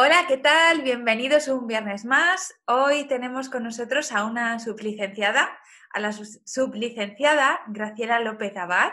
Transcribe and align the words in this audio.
Hola, 0.00 0.26
¿qué 0.28 0.36
tal? 0.36 0.82
Bienvenidos 0.82 1.48
un 1.48 1.66
viernes 1.66 2.04
más. 2.04 2.54
Hoy 2.66 3.08
tenemos 3.08 3.48
con 3.48 3.64
nosotros 3.64 4.12
a 4.12 4.26
una 4.26 4.60
sublicenciada, 4.60 5.58
a 5.90 5.98
la 5.98 6.12
sublicenciada 6.12 7.62
Graciela 7.66 8.20
López 8.20 8.56
Abad. 8.56 8.92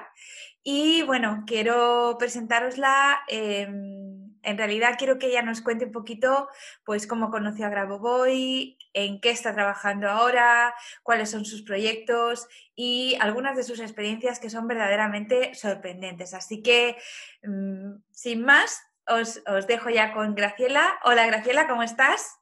Y 0.63 1.03
bueno, 1.03 1.43
quiero 1.45 2.15
presentarosla. 2.17 3.19
Em, 3.27 4.33
en 4.41 4.57
realidad 4.57 4.95
quiero 4.97 5.19
que 5.19 5.27
ella 5.27 5.43
nos 5.43 5.61
cuente 5.61 5.85
un 5.85 5.91
poquito, 5.91 6.49
pues, 6.83 7.05
cómo 7.05 7.29
conoció 7.29 7.67
a 7.67 7.69
Grabovoi, 7.69 8.75
en 8.93 9.21
qué 9.21 9.29
está 9.29 9.53
trabajando 9.53 10.09
ahora, 10.09 10.73
cuáles 11.03 11.29
son 11.29 11.45
sus 11.45 11.61
proyectos 11.61 12.47
y 12.75 13.15
algunas 13.19 13.55
de 13.55 13.63
sus 13.63 13.79
experiencias 13.79 14.39
que 14.39 14.49
son 14.49 14.67
verdaderamente 14.67 15.53
sorprendentes. 15.53 16.33
Así 16.33 16.63
que, 16.63 16.97
mm, 17.43 17.97
sin 18.09 18.43
más, 18.43 18.81
os, 19.07 19.67
dejo 19.67 19.89
ya 19.89 20.13
con 20.13 20.35
Graciela. 20.35 20.99
Hola 21.03 21.25
Graciela, 21.27 21.67
¿cómo 21.67 21.83
estás? 21.83 22.39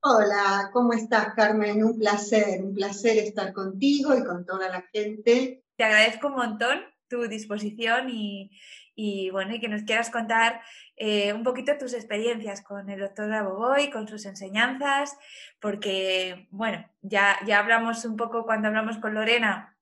Hola, 0.00 0.70
¿cómo 0.72 0.92
estás 0.92 1.34
Carmen? 1.34 1.82
Un 1.82 1.98
placer, 1.98 2.62
un 2.62 2.74
placer 2.74 3.18
estar 3.18 3.52
contigo 3.52 4.16
y 4.16 4.24
con 4.24 4.44
toda 4.44 4.68
la 4.68 4.82
gente. 4.92 5.64
Te 5.76 5.84
agradezco 5.84 6.28
un 6.28 6.34
montón 6.34 6.80
tu 7.08 7.26
disposición 7.28 8.08
y, 8.10 9.30
bueno, 9.30 9.54
y 9.54 9.60
que 9.60 9.68
nos 9.68 9.82
quieras 9.82 10.10
contar 10.10 10.60
eh, 10.96 11.32
un 11.32 11.44
poquito 11.44 11.76
tus 11.78 11.94
experiencias 11.94 12.62
con 12.62 12.90
el 12.90 13.00
doctor 13.00 13.44
Boboy, 13.44 13.90
con 13.90 14.08
sus 14.08 14.26
enseñanzas, 14.26 15.16
porque 15.60 16.48
bueno, 16.50 16.84
ya, 17.02 17.36
ya 17.46 17.60
hablamos 17.60 18.04
un 18.04 18.16
poco 18.16 18.44
cuando 18.44 18.68
hablamos 18.68 18.98
con 18.98 19.14
Lorena 19.14 19.75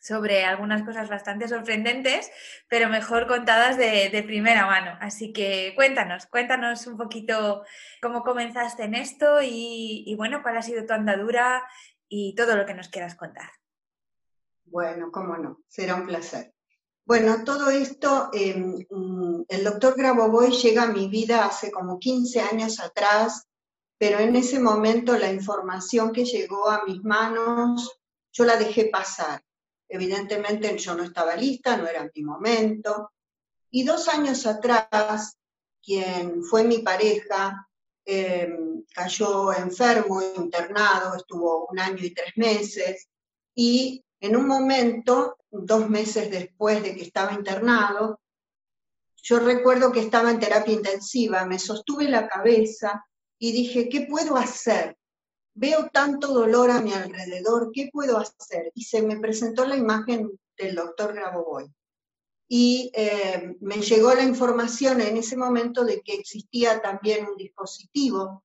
sobre 0.00 0.44
algunas 0.44 0.82
cosas 0.84 1.08
bastante 1.08 1.48
sorprendentes, 1.48 2.30
pero 2.68 2.88
mejor 2.88 3.26
contadas 3.26 3.76
de, 3.76 4.22
primera 4.26 4.66
mano. 4.66 4.96
Así 5.00 5.32
que 5.32 5.72
cuéntanos, 5.74 6.26
cuéntanos 6.26 6.86
un 6.86 6.96
poquito 6.96 7.62
cómo 8.00 8.22
comenzaste 8.22 8.84
en 8.84 8.94
esto 8.94 9.38
y, 9.42 10.14
bueno, 10.16 10.42
cuál 10.42 10.56
ha 10.56 10.62
sido 10.62 10.86
tu 10.86 10.92
andadura 10.92 11.62
y 12.08 12.34
todo 12.34 12.56
lo 12.56 12.66
que 12.66 12.74
nos 12.74 12.88
quieras 12.88 13.14
contar. 13.14 13.50
Bueno, 14.64 15.10
cómo 15.10 15.36
no, 15.36 15.60
será 15.66 15.94
un 15.94 16.06
placer. 16.06 16.52
Bueno, 17.04 17.42
todo 17.42 17.70
esto, 17.70 18.28
em, 18.34 18.84
mm, 18.90 19.44
el 19.48 19.64
doctor 19.64 19.94
Grabovoi 19.96 20.50
llega 20.50 20.82
a 20.82 20.92
mi 20.92 21.08
vida 21.08 21.46
hace 21.46 21.70
como 21.70 21.98
15 21.98 22.40
años 22.40 22.80
atrás, 22.80 23.48
pero 23.96 24.18
en 24.18 24.36
ese 24.36 24.60
momento 24.60 25.16
la 25.16 25.32
información 25.32 26.12
que 26.12 26.26
llegó 26.26 26.68
a 26.68 26.84
mis 26.84 27.02
manos, 27.02 27.98
yo 28.30 28.44
la 28.44 28.56
dejé 28.56 28.90
pasar 28.92 29.42
Evidentemente 29.88 30.76
yo 30.76 30.94
no 30.94 31.04
estaba 31.04 31.34
lista, 31.34 31.76
no 31.76 31.86
era 31.86 32.10
mi 32.14 32.22
momento. 32.22 33.12
Y 33.70 33.84
dos 33.84 34.08
años 34.08 34.46
atrás, 34.46 35.36
quien 35.82 36.42
fue 36.44 36.64
mi 36.64 36.78
pareja, 36.78 37.66
em, 38.04 38.84
cayó 38.92 39.52
enfermo, 39.52 40.22
internado, 40.36 41.16
estuvo 41.16 41.66
un 41.66 41.78
año 41.78 42.04
y 42.04 42.14
tres 42.14 42.32
meses. 42.36 43.08
Y 43.54 44.04
en 44.20 44.36
un 44.36 44.46
momento, 44.46 45.36
dos 45.50 45.88
meses 45.88 46.30
después 46.30 46.82
de 46.82 46.94
que 46.94 47.02
estaba 47.02 47.32
internado, 47.32 48.20
yo 49.22 49.38
recuerdo 49.38 49.92
que 49.92 50.00
estaba 50.00 50.30
en 50.30 50.40
terapia 50.40 50.74
intensiva, 50.74 51.44
me 51.44 51.58
sostuve 51.58 52.08
la 52.08 52.28
cabeza 52.28 53.04
y 53.38 53.52
dije, 53.52 53.88
¿qué 53.88 54.02
puedo 54.02 54.36
hacer? 54.36 54.97
Veo 55.58 55.90
tanto 55.92 56.28
dolor 56.28 56.70
a 56.70 56.80
mi 56.80 56.92
alrededor, 56.92 57.72
¿qué 57.72 57.90
puedo 57.92 58.18
hacer? 58.18 58.70
Y 58.74 58.84
se 58.84 59.02
me 59.02 59.18
presentó 59.18 59.66
la 59.66 59.76
imagen 59.76 60.30
del 60.56 60.74
doctor 60.76 61.12
Grabovoi. 61.12 61.66
Y 62.48 62.90
eh, 62.94 63.56
me 63.60 63.80
llegó 63.82 64.14
la 64.14 64.22
información 64.22 65.00
en 65.00 65.16
ese 65.16 65.36
momento 65.36 65.84
de 65.84 66.00
que 66.00 66.14
existía 66.14 66.80
también 66.80 67.26
un 67.26 67.36
dispositivo. 67.36 68.44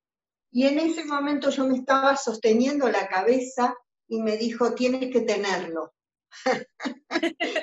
Y 0.52 0.66
en 0.66 0.80
ese 0.80 1.06
momento 1.06 1.52
yo 1.52 1.68
me 1.68 1.78
estaba 1.78 2.18
sosteniendo 2.18 2.90
la 2.90 3.08
cabeza 3.08 3.76
y 4.08 4.22
me 4.22 4.36
dijo, 4.38 4.74
tienes 4.74 5.12
que 5.12 5.22
tenerlo. 5.22 5.94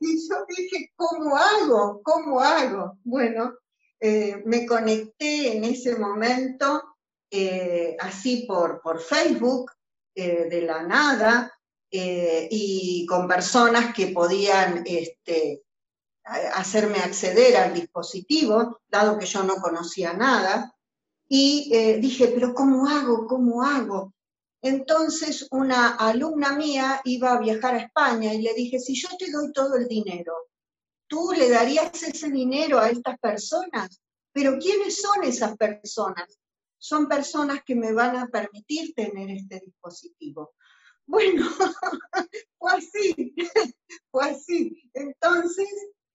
y 0.00 0.28
yo 0.28 0.36
dije, 0.48 0.92
¿cómo 0.96 1.36
hago? 1.36 2.00
¿Cómo 2.02 2.40
hago? 2.40 2.98
Bueno, 3.04 3.58
eh, 4.00 4.42
me 4.46 4.66
conecté 4.66 5.56
en 5.56 5.64
ese 5.64 5.96
momento 5.96 6.93
eh, 7.36 7.96
así 7.98 8.44
por, 8.46 8.80
por 8.80 9.00
Facebook, 9.00 9.72
eh, 10.14 10.46
de 10.48 10.62
la 10.62 10.84
nada, 10.84 11.52
eh, 11.90 12.46
y 12.48 13.04
con 13.06 13.26
personas 13.26 13.92
que 13.92 14.08
podían 14.08 14.84
este, 14.86 15.64
hacerme 16.22 16.98
acceder 16.98 17.56
al 17.56 17.74
dispositivo, 17.74 18.78
dado 18.86 19.18
que 19.18 19.26
yo 19.26 19.42
no 19.42 19.56
conocía 19.56 20.12
nada, 20.12 20.72
y 21.28 21.98
dije, 21.98 22.28
pero 22.28 22.54
¿cómo 22.54 22.86
hago? 22.88 23.26
¿Cómo 23.26 23.64
hago? 23.64 24.12
Entonces 24.62 25.48
una 25.50 25.96
alumna 25.96 26.52
mía 26.52 27.00
iba 27.04 27.32
a 27.32 27.40
viajar 27.40 27.74
a 27.74 27.80
España 27.80 28.32
y 28.32 28.42
le 28.42 28.54
dije, 28.54 28.78
si 28.78 28.94
yo 28.94 29.08
te 29.18 29.32
doy 29.32 29.50
todo 29.52 29.74
el 29.74 29.88
dinero, 29.88 30.34
¿tú 31.08 31.32
le 31.36 31.50
darías 31.50 32.00
ese 32.00 32.30
dinero 32.30 32.78
a 32.78 32.90
estas 32.90 33.18
personas? 33.18 34.00
Pero 34.32 34.56
¿quiénes 34.60 35.00
son 35.00 35.24
esas 35.24 35.56
personas? 35.56 36.38
Son 36.84 37.08
personas 37.08 37.64
que 37.64 37.74
me 37.74 37.94
van 37.94 38.14
a 38.14 38.26
permitir 38.26 38.92
tener 38.94 39.30
este 39.30 39.58
dispositivo. 39.64 40.52
Bueno, 41.06 41.48
fue 42.58 42.72
así, 42.72 43.34
fue 44.10 44.24
así. 44.24 44.90
Entonces, 44.92 45.68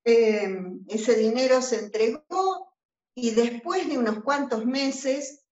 em, 0.04 0.86
ese 0.88 1.16
dinero 1.16 1.64
se 1.64 1.80
entregó 1.80 2.72
y 3.16 3.32
después 3.32 3.90
de 3.90 3.98
unos 3.98 4.22
cuantos 4.24 4.64
meses, 4.64 5.44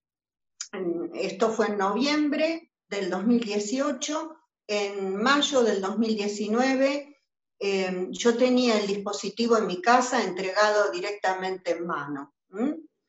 esto 1.15 1.51
fue 1.51 1.65
en 1.69 1.79
noviembre 1.79 2.71
del 2.87 3.09
2018, 3.09 4.37
en 4.67 5.15
mayo 5.15 5.63
del 5.63 5.81
2019, 5.81 7.17
em, 7.57 8.11
yo 8.11 8.37
tenía 8.37 8.79
el 8.79 8.85
dispositivo 8.85 9.57
en 9.57 9.65
mi 9.65 9.81
casa 9.81 10.23
entregado 10.23 10.91
directamente 10.91 11.71
en 11.71 11.87
mano. 11.87 12.35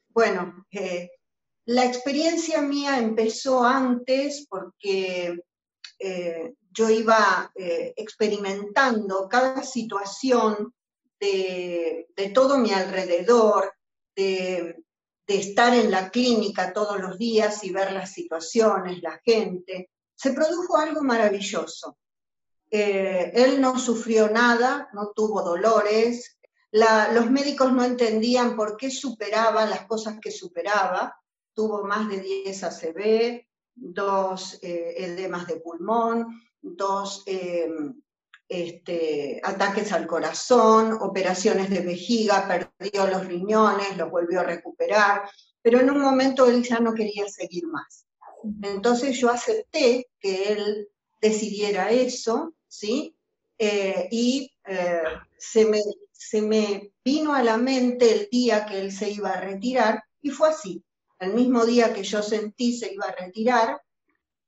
Bueno, 0.09 0.67
eh, 0.71 1.11
la 1.69 1.85
experiencia 1.85 2.63
mía 2.63 2.99
empezó 2.99 3.63
antes 3.63 4.47
porque 4.49 5.39
eh, 5.99 6.55
yo 6.71 6.89
iba 6.89 7.53
eh, 7.55 7.93
experimentando 7.95 9.29
cada 9.29 9.63
situación 9.63 10.73
de, 11.21 12.07
todo 12.33 12.57
mi 12.57 12.73
alrededor, 12.73 13.75
de, 14.17 14.83
estar 15.27 15.75
en 15.75 15.91
la 15.91 16.09
clínica 16.09 16.73
todos 16.73 16.99
los 16.99 17.19
días 17.19 17.63
y 17.63 17.71
ver 17.71 17.93
las 17.93 18.13
situaciones, 18.13 19.03
la 19.03 19.21
gente. 19.23 19.91
Se 20.15 20.33
produjo 20.33 20.79
algo 20.79 21.03
maravilloso. 21.03 21.99
Eh, 22.71 23.31
él 23.35 23.61
no 23.61 23.79
sufrió 23.79 24.31
nada, 24.31 24.89
no 24.95 25.13
tuvo 25.15 25.43
dolores, 25.43 26.39
los 26.71 27.31
médicos 27.31 27.75
no 27.75 27.85
entendían 27.85 28.57
por 28.57 28.79
qué 28.79 28.91
superaba 28.91 29.67
las 29.67 29.87
cosas 29.87 30.19
que 30.19 30.31
superaba, 30.31 31.15
tuvo 31.59 31.83
más 31.83 32.09
de 32.09 32.21
10 32.21 32.63
ACV, 32.63 33.45
dos 33.75 34.61
eh, 34.63 34.95
edemas 34.97 35.45
de 35.49 35.57
pulmón, 35.57 36.41
dos 36.63 37.25
em, 37.27 38.01
este, 38.49 39.41
ataques 39.43 39.91
al 39.91 40.07
corazón, 40.07 40.97
operaciones 41.01 41.69
de 41.69 41.81
vejiga, 41.81 42.47
perdió 42.47 43.09
los 43.09 43.27
riñones, 43.27 43.97
los 43.97 44.09
volvió 44.09 44.39
a 44.39 44.45
recuperar, 44.45 45.29
pero 45.61 45.81
en 45.81 45.91
un 45.91 46.01
momento 46.01 46.47
él 46.47 46.63
ya 46.63 46.79
no 46.79 46.95
quería 46.95 47.27
seguir 47.27 47.67
más. 47.67 48.07
Entonces 48.63 49.19
yo 49.19 49.29
acepté 49.29 50.07
que 50.21 50.53
él 50.53 50.89
decidiera 51.21 51.91
eso, 51.91 52.55
¿sí? 52.69 53.17
Eh, 53.59 54.07
y 54.13 54.53
eh, 54.65 55.03
se, 55.37 55.65
me, 55.65 55.83
se 56.13 56.41
me 56.41 56.93
vino 57.05 57.35
a 57.35 57.43
la 57.43 57.57
mente 57.57 58.13
el 58.13 58.29
día 58.31 58.65
que 58.65 58.79
él 58.79 58.93
se 58.93 59.11
iba 59.11 59.31
a 59.31 59.41
retirar 59.41 60.05
y 60.23 60.31
fue 60.31 60.51
así. 60.51 60.85
El 61.19 61.35
mismo 61.35 61.65
día 61.65 61.93
que 61.93 62.03
yo 62.03 62.23
sentí 62.23 62.77
se 62.77 62.93
iba 62.93 63.07
a 63.07 63.15
retirar. 63.15 63.81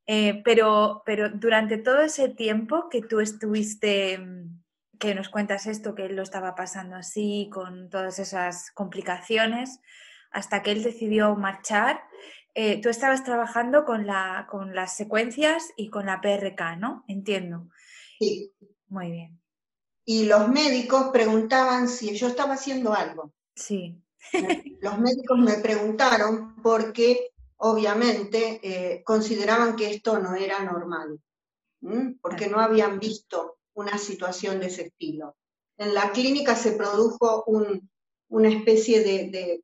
Eh, 0.06 0.43
pero, 0.44 1.02
pero 1.05 1.31
durante 1.31 1.78
todo 1.78 2.00
ese 2.00 2.28
tiempo 2.28 2.88
que 2.88 3.02
tú 3.02 3.20
estuviste, 3.20 4.19
mm, 4.19 4.62
que 4.99 5.14
nos 5.14 5.28
cuentas 5.28 5.67
esto, 5.67 5.94
que 5.94 6.06
él 6.06 6.17
lo 6.17 6.22
estaba 6.22 6.55
pasando 6.55 6.96
así, 6.96 7.49
con 7.52 7.88
todas 7.90 8.19
esas 8.19 8.70
complicaciones, 8.72 9.81
hasta 10.31 10.62
que 10.62 10.72
él 10.72 10.82
decidió 10.82 11.34
marchar, 11.37 12.02
tú 12.82 12.88
estabas 12.88 13.25
trabajando 13.25 13.84
con, 13.84 14.06
la, 14.06 14.46
con 14.50 14.75
las 14.75 14.96
secuencias 14.96 15.72
y 15.76 15.88
con 15.88 16.06
la 16.06 16.20
PRK, 16.20 16.76
¿no? 16.76 17.05
Entiendo. 17.08 17.69
Sí. 18.19 18.52
Muy 18.90 19.11
bien. 19.11 19.40
Y 20.05 20.26
los 20.26 20.49
médicos 20.49 21.11
preguntaban 21.12 21.88
si 21.88 22.17
yo 22.17 22.26
estaba 22.26 22.55
haciendo 22.55 22.93
algo. 22.93 23.32
Sí. 23.55 24.02
Los 24.81 24.99
médicos 24.99 25.38
me 25.38 25.55
preguntaron 25.55 26.56
porque 26.62 27.32
obviamente 27.56 28.61
eh, 28.62 29.02
consideraban 29.05 29.76
que 29.76 29.90
esto 29.90 30.19
no 30.19 30.34
era 30.34 30.62
normal, 30.62 31.20
porque 32.20 32.49
no 32.49 32.61
habían 32.61 32.99
visto 32.99 33.58
una 33.75 33.99
situación 33.99 34.61
de 34.61 34.67
ese 34.67 34.82
estilo. 34.82 35.37
En 35.76 35.94
la 35.94 36.11
clínica 36.12 36.55
se 36.55 36.72
produjo 36.72 37.44
una 38.28 38.49
especie 38.49 39.02
de, 39.02 39.62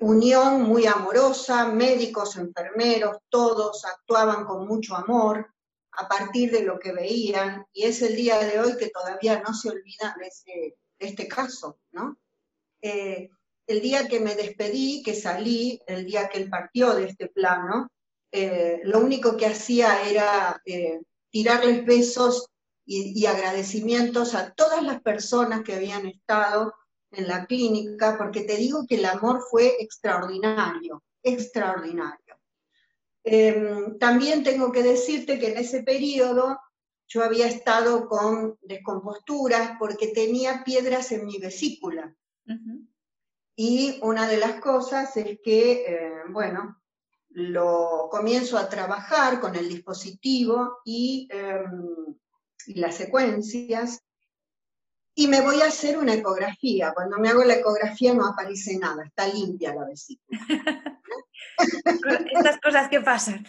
unión 0.00 0.62
muy 0.62 0.86
amorosa, 0.86 1.68
médicos, 1.68 2.36
enfermeros, 2.36 3.18
todos 3.28 3.84
actuaban 3.84 4.44
con 4.44 4.66
mucho 4.66 4.94
amor, 4.94 5.52
a 5.92 6.06
partir 6.06 6.52
de 6.52 6.62
lo 6.62 6.78
que 6.78 6.92
veían, 6.92 7.66
y 7.72 7.84
es 7.84 8.02
el 8.02 8.14
día 8.14 8.38
de 8.38 8.60
hoy 8.60 8.76
que 8.76 8.90
todavía 8.90 9.40
no 9.40 9.52
se 9.52 9.70
olvida 9.70 10.14
de, 10.18 10.76
este 11.00 11.26
caso, 11.26 11.78
¿no? 11.90 12.16
Eh, 12.80 13.30
el 13.68 13.82
día 13.82 14.08
que 14.08 14.18
me 14.18 14.34
despedí, 14.34 15.02
que 15.02 15.14
salí, 15.14 15.80
el 15.86 16.06
día 16.06 16.28
que 16.28 16.38
él 16.38 16.48
partió 16.48 16.94
de 16.94 17.04
este 17.04 17.28
plano, 17.28 17.88
eh, 18.32 18.80
lo 18.84 18.98
único 18.98 19.36
que 19.36 19.46
hacía 19.46 20.08
era 20.08 20.60
eh, 20.64 21.00
tirarles 21.30 21.84
besos 21.84 22.48
y, 22.86 23.26
agradecimientos 23.26 24.34
a 24.34 24.54
todas 24.54 24.82
las 24.82 25.02
personas 25.02 25.62
que 25.62 25.74
habían 25.74 26.06
estado 26.06 26.72
en 27.10 27.28
la 27.28 27.44
clínica, 27.44 28.16
porque 28.16 28.40
te 28.40 28.56
digo 28.56 28.86
que 28.88 28.94
el 28.94 29.04
amor 29.04 29.42
fue 29.50 29.76
extraordinario, 29.80 31.02
extraordinario. 31.22 32.40
Em, 33.22 33.98
también 33.98 34.42
tengo 34.42 34.72
que 34.72 34.82
decirte 34.82 35.38
que 35.38 35.52
en 35.52 35.58
ese 35.58 35.82
periodo 35.82 36.58
yo 37.06 37.22
había 37.22 37.46
estado 37.46 38.08
con 38.08 38.56
descomposturas 38.62 39.72
porque 39.78 40.08
tenía 40.08 40.64
piedras 40.64 41.12
en 41.12 41.26
mi 41.26 41.38
vesícula. 41.38 42.14
Y 43.60 43.98
una 44.02 44.28
de 44.28 44.36
las 44.36 44.60
cosas 44.60 45.16
es 45.16 45.40
que, 45.42 45.84
eh, 45.84 46.12
bueno, 46.28 46.80
lo 47.30 48.06
comienzo 48.08 48.56
a 48.56 48.68
trabajar 48.68 49.40
con 49.40 49.56
el 49.56 49.68
dispositivo 49.68 50.78
y, 50.84 51.28
em, 51.32 52.14
y 52.68 52.74
las 52.74 52.94
secuencias 52.94 54.00
y 55.12 55.26
me 55.26 55.40
voy 55.40 55.60
a 55.60 55.66
hacer 55.66 55.98
una 55.98 56.14
ecografía. 56.14 56.94
Cuando 56.94 57.18
me 57.18 57.30
hago 57.30 57.42
la 57.42 57.54
ecografía 57.54 58.14
no 58.14 58.28
aparece 58.28 58.78
nada, 58.78 59.02
está 59.04 59.26
limpia 59.26 59.74
la 59.74 59.86
vesícula. 59.86 60.38
Estas 62.32 62.60
cosas 62.60 62.88
que 62.88 63.00
pasan. 63.00 63.44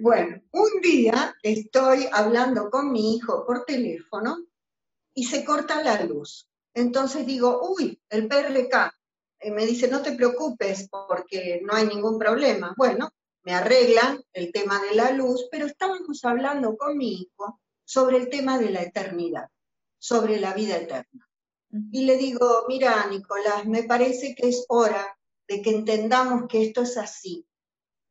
Bueno, 0.00 0.40
un 0.52 0.80
día 0.80 1.34
estoy 1.42 2.08
hablando 2.12 2.70
con 2.70 2.92
mi 2.92 3.16
hijo 3.16 3.44
por 3.44 3.64
teléfono 3.64 4.38
y 5.12 5.24
se 5.24 5.44
corta 5.44 5.82
la 5.82 6.02
luz. 6.04 6.47
Entonces 6.78 7.26
digo, 7.26 7.60
uy, 7.70 8.00
el 8.08 8.28
PRK. 8.28 8.92
Y 9.40 9.50
me 9.50 9.66
dice, 9.66 9.88
no 9.88 10.02
te 10.02 10.12
preocupes 10.12 10.88
porque 10.88 11.60
no 11.64 11.74
hay 11.74 11.86
ningún 11.86 12.18
problema. 12.18 12.74
Bueno, 12.76 13.10
me 13.42 13.54
arreglan 13.54 14.22
el 14.32 14.52
tema 14.52 14.80
de 14.82 14.94
la 14.94 15.10
luz, 15.10 15.48
pero 15.50 15.66
estábamos 15.66 16.24
hablando 16.24 16.76
con 16.76 16.96
mi 16.96 17.22
hijo 17.22 17.60
sobre 17.84 18.18
el 18.18 18.28
tema 18.28 18.58
de 18.58 18.70
la 18.70 18.82
eternidad, 18.82 19.48
sobre 19.98 20.38
la 20.38 20.54
vida 20.54 20.76
eterna. 20.76 21.28
Y 21.92 22.04
le 22.04 22.16
digo, 22.16 22.64
mira, 22.68 23.06
Nicolás, 23.06 23.66
me 23.66 23.82
parece 23.82 24.34
que 24.34 24.48
es 24.48 24.64
hora 24.68 25.18
de 25.48 25.62
que 25.62 25.70
entendamos 25.70 26.44
que 26.48 26.62
esto 26.62 26.82
es 26.82 26.96
así, 26.96 27.46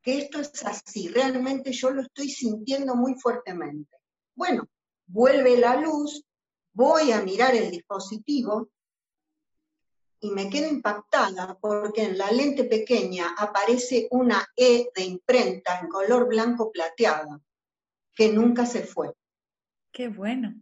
que 0.01 0.17
esto 0.17 0.39
es 0.39 0.65
así, 0.65 1.07
realmente 1.07 1.71
yo 1.71 1.91
lo 1.91 2.01
estoy 2.01 2.29
sintiendo 2.29 2.95
muy 2.95 3.15
fuertemente. 3.15 3.97
Bueno, 4.35 4.67
vuelve 5.05 5.57
la 5.57 5.79
luz, 5.79 6.23
voy 6.77 7.11
a 7.11 7.21
mirar 7.23 7.55
el 7.55 7.71
dispositivo 7.71 8.69
y 10.19 10.29
me 10.29 10.47
quedo 10.47 10.69
impactada 10.69 11.57
porque 11.59 12.03
en 12.03 12.19
la 12.19 12.31
lente 12.31 12.65
pequeña 12.65 13.33
aparece 13.35 14.07
una 14.11 14.47
E 14.55 14.91
de 14.95 15.03
imprenta 15.03 15.79
en 15.79 15.87
color 15.87 16.27
blanco 16.27 16.71
plateada 16.71 17.41
que 18.13 18.29
nunca 18.29 18.67
se 18.67 18.83
fue. 18.83 19.11
Qué 19.91 20.09
bueno. 20.09 20.53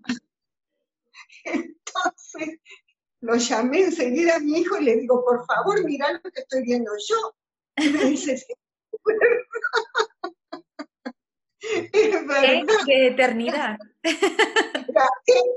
Entonces 1.44 2.62
lo 3.20 3.36
llamé 3.36 3.82
enseguida 3.82 4.38
a 4.38 4.40
mi 4.40 4.60
hijo 4.60 4.78
y 4.78 4.86
le 4.86 4.96
digo, 4.96 5.22
por 5.26 5.46
favor, 5.46 5.84
mira 5.84 6.14
lo 6.14 6.22
que 6.22 6.40
estoy 6.40 6.64
viendo 6.64 6.94
yo. 7.10 7.36
Y 7.76 7.90
me 7.90 8.06
dice, 8.06 8.38
sí, 8.38 8.54
es 11.92 12.26
verdad. 12.26 12.64
de 12.86 13.08
eternidad. 13.08 13.78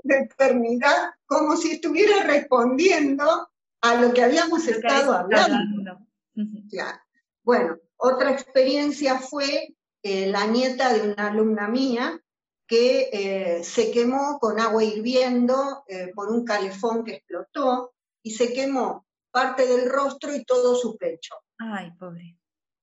De 0.02 0.18
eternidad, 0.18 1.14
como 1.26 1.56
si 1.56 1.72
estuviera 1.72 2.24
respondiendo 2.24 3.48
a 3.80 3.94
lo 3.94 4.12
que 4.12 4.22
habíamos 4.22 4.66
estado 4.66 5.12
hablando. 5.12 5.98
Bueno, 7.42 7.78
otra 7.96 8.32
experiencia 8.32 9.18
fue 9.18 9.74
eh, 10.02 10.26
la 10.26 10.46
nieta 10.46 10.92
de 10.92 11.12
una 11.12 11.28
alumna 11.28 11.68
mía 11.68 12.20
que 12.66 13.08
eh, 13.12 13.64
se 13.64 13.90
quemó 13.90 14.38
con 14.38 14.60
agua 14.60 14.84
hirviendo 14.84 15.84
eh, 15.88 16.12
por 16.14 16.30
un 16.30 16.44
calefón 16.44 17.04
que 17.04 17.14
explotó 17.14 17.94
y 18.22 18.32
se 18.32 18.52
quemó 18.52 19.06
parte 19.30 19.66
del 19.66 19.88
rostro 19.88 20.34
y 20.34 20.44
todo 20.44 20.74
su 20.74 20.96
pecho. 20.96 21.34
Ay, 21.58 21.90
pobre. 21.98 22.37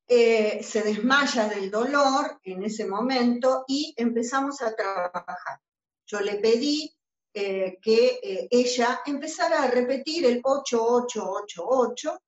Eh, 0.08 0.62
se 0.64 0.84
desmaya 0.84 1.48
del 1.50 1.72
dolor 1.72 2.40
en 2.44 2.64
ese 2.64 2.86
momento 2.86 3.66
y 3.68 3.94
empezamos 3.98 4.62
a 4.62 4.76
trabajar. 4.76 5.60
Yo 6.06 6.20
le 6.20 6.36
pedí 6.36 6.92
que 7.34 8.48
ella 8.50 9.02
empezara 9.06 9.64
a 9.64 9.70
repetir 9.70 10.26
el 10.26 10.40
8888. 10.42 12.22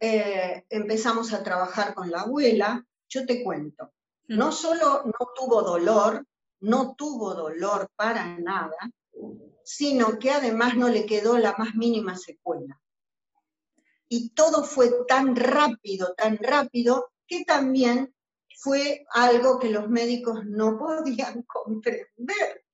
empezamos 0.00 1.32
a 1.32 1.44
trabajar 1.44 1.94
con 1.94 2.10
la 2.10 2.22
abuela. 2.22 2.84
Yo 3.08 3.24
te 3.24 3.44
cuento, 3.44 3.92
no 4.28 4.50
solo 4.50 5.04
no 5.04 5.28
tuvo 5.34 5.62
dolor, 5.62 6.26
no 6.60 6.94
tuvo 6.96 7.34
dolor 7.34 7.88
para 7.94 8.38
nada, 8.38 8.76
sino 9.64 10.18
que 10.18 10.30
además 10.30 10.76
no 10.76 10.88
le 10.88 11.06
quedó 11.06 11.38
la 11.38 11.54
más 11.58 11.74
mínima 11.74 12.16
secuela. 12.16 12.80
Y 14.08 14.30
todo 14.30 14.64
fue 14.64 14.90
tan 15.08 15.34
rápido, 15.34 16.14
tan 16.14 16.38
rápido, 16.38 17.12
que 17.26 17.44
también 17.44 18.14
fue 18.56 19.04
algo 19.12 19.58
que 19.58 19.70
los 19.70 19.88
médicos 19.88 20.44
no 20.44 20.78
podían 20.78 21.42
comprender, 21.42 22.64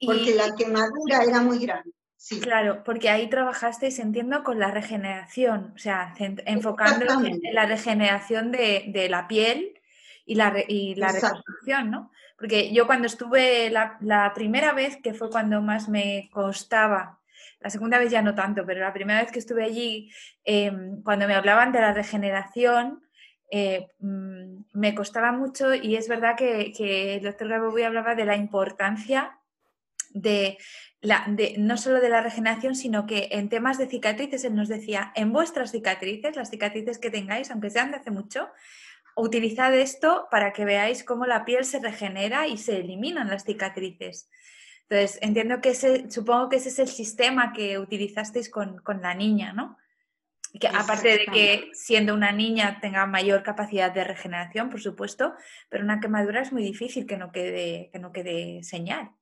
porque 0.00 0.34
la 0.34 0.54
quemadura 0.54 1.22
era 1.24 1.40
muy 1.40 1.58
grande. 1.58 1.92
Sí. 2.16 2.38
Claro, 2.38 2.84
porque 2.84 3.10
ahí 3.10 3.28
trabajasteis, 3.28 3.98
entiendo, 3.98 4.44
con 4.44 4.60
la 4.60 4.70
regeneración, 4.70 5.72
o 5.74 5.78
sea, 5.78 6.14
enfocando 6.18 7.04
en 7.26 7.40
la 7.52 7.66
regeneración 7.66 8.52
de, 8.52 9.08
la 9.10 9.26
piel 9.26 9.80
y 10.24 10.36
la, 10.36 10.54
y 10.68 10.94
la 10.94 11.10
reconstrucción, 11.10 11.90
¿no? 11.90 12.12
Porque 12.42 12.72
yo 12.72 12.88
cuando 12.88 13.06
estuve 13.06 13.70
la, 13.70 14.32
primera 14.34 14.72
vez, 14.72 14.96
que 15.00 15.14
fue 15.14 15.30
cuando 15.30 15.62
más 15.62 15.88
me 15.88 16.28
costaba, 16.32 17.20
la 17.62 17.70
segunda 17.70 17.98
vez 17.98 18.10
ya 18.10 18.22
no 18.22 18.34
tanto, 18.34 18.64
pero 18.66 18.80
la 18.80 18.92
primera 18.92 19.22
vez 19.22 19.32
que 19.32 19.38
estuve 19.38 19.64
allí, 19.64 20.10
em, 20.44 21.02
cuando 21.02 21.26
me 21.26 21.34
hablaban 21.34 21.72
de 21.72 21.80
la 21.80 21.92
regeneración, 21.92 23.02
eh, 23.50 23.86
mm, 23.98 24.64
me 24.72 24.94
costaba 24.94 25.32
mucho 25.32 25.74
y 25.74 25.96
es 25.96 26.08
verdad 26.08 26.36
que, 26.36 26.72
el 27.16 27.22
doctor 27.22 27.48
Gabobuy 27.48 27.82
hablaba 27.82 28.14
de 28.14 28.24
la 28.24 28.36
importancia 28.36 29.38
de, 30.14 30.58
de, 31.02 31.54
no 31.58 31.76
solo 31.76 32.00
de 32.00 32.08
la 32.08 32.22
regeneración, 32.22 32.74
sino 32.74 33.06
que 33.06 33.28
en 33.32 33.48
temas 33.48 33.78
de 33.78 33.88
cicatrices, 33.88 34.44
él 34.44 34.54
nos 34.54 34.68
decía, 34.68 35.12
en 35.14 35.32
vuestras 35.32 35.70
cicatrices, 35.70 36.36
las 36.36 36.50
cicatrices 36.50 36.98
que 36.98 37.10
tengáis, 37.10 37.50
aunque 37.50 37.70
sean 37.70 37.90
de 37.90 37.98
hace 37.98 38.10
mucho, 38.10 38.48
utilizad 39.16 39.74
esto 39.74 40.28
para 40.30 40.52
que 40.52 40.64
veáis 40.64 41.04
cómo 41.04 41.26
la 41.26 41.44
piel 41.44 41.64
se 41.64 41.80
regenera 41.80 42.46
y 42.46 42.56
se 42.56 42.78
eliminan 42.78 43.28
las 43.28 43.44
cicatrices. 43.44 44.30
Entonces, 44.92 45.18
entiendo 45.22 45.62
que 45.62 45.70
ese, 45.70 46.10
supongo 46.10 46.50
que 46.50 46.56
ese 46.56 46.68
es 46.68 46.78
el 46.78 46.88
sistema 46.88 47.54
que 47.54 47.78
utilizasteis 47.78 48.50
con, 48.50 48.82
la 49.00 49.14
niña, 49.14 49.54
¿no? 49.54 49.78
Que 50.60 50.68
aparte 50.68 51.16
de 51.16 51.24
que 51.32 51.70
siendo 51.72 52.12
una 52.12 52.30
niña 52.30 52.78
tenga 52.78 53.06
mayor 53.06 53.42
capacidad 53.42 53.90
de 53.90 54.04
regeneración, 54.04 54.68
por 54.68 54.82
supuesto, 54.82 55.32
pero 55.70 55.82
una 55.82 55.98
quemadura 55.98 56.42
es 56.42 56.52
muy 56.52 56.62
difícil 56.62 57.06
que 57.06 57.16
no 57.16 57.32
quede, 57.32 57.88
que 57.90 57.98
no 57.98 58.12
quede 58.12 58.62
señal. 58.64 59.12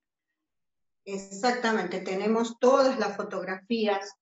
Exactamente, 1.04 2.00
tenemos 2.00 2.58
todas 2.58 2.98
las 2.98 3.16
fotografías 3.16 4.16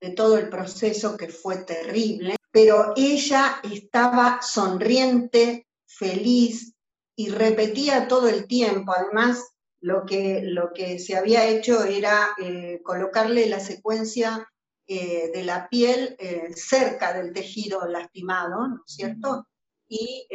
de 0.00 0.10
todo 0.10 0.38
el 0.38 0.48
proceso 0.48 1.16
que 1.16 1.26
fue 1.26 1.56
terrible, 1.64 2.36
pero 2.52 2.92
ella 2.96 3.60
estaba 3.64 4.40
sonriente, 4.42 5.66
feliz 5.86 6.72
y 7.16 7.30
repetía 7.30 8.06
todo 8.06 8.28
el 8.28 8.46
tiempo. 8.46 8.92
Además, 8.92 9.42
lo 9.80 10.04
que, 10.04 10.42
lo 10.42 10.72
que 10.72 10.98
se 10.98 11.16
había 11.16 11.46
hecho 11.46 11.84
era 11.84 12.28
eh, 12.38 12.80
colocarle 12.82 13.48
la 13.48 13.60
secuencia 13.60 14.48
eh, 14.86 15.30
de 15.32 15.44
la 15.44 15.68
piel 15.68 16.16
eh, 16.18 16.50
cerca 16.54 17.12
del 17.12 17.32
tejido 17.32 17.86
lastimado, 17.86 18.66
¿no 18.66 18.82
es 18.86 18.94
cierto? 18.94 19.46
Y 19.90 20.28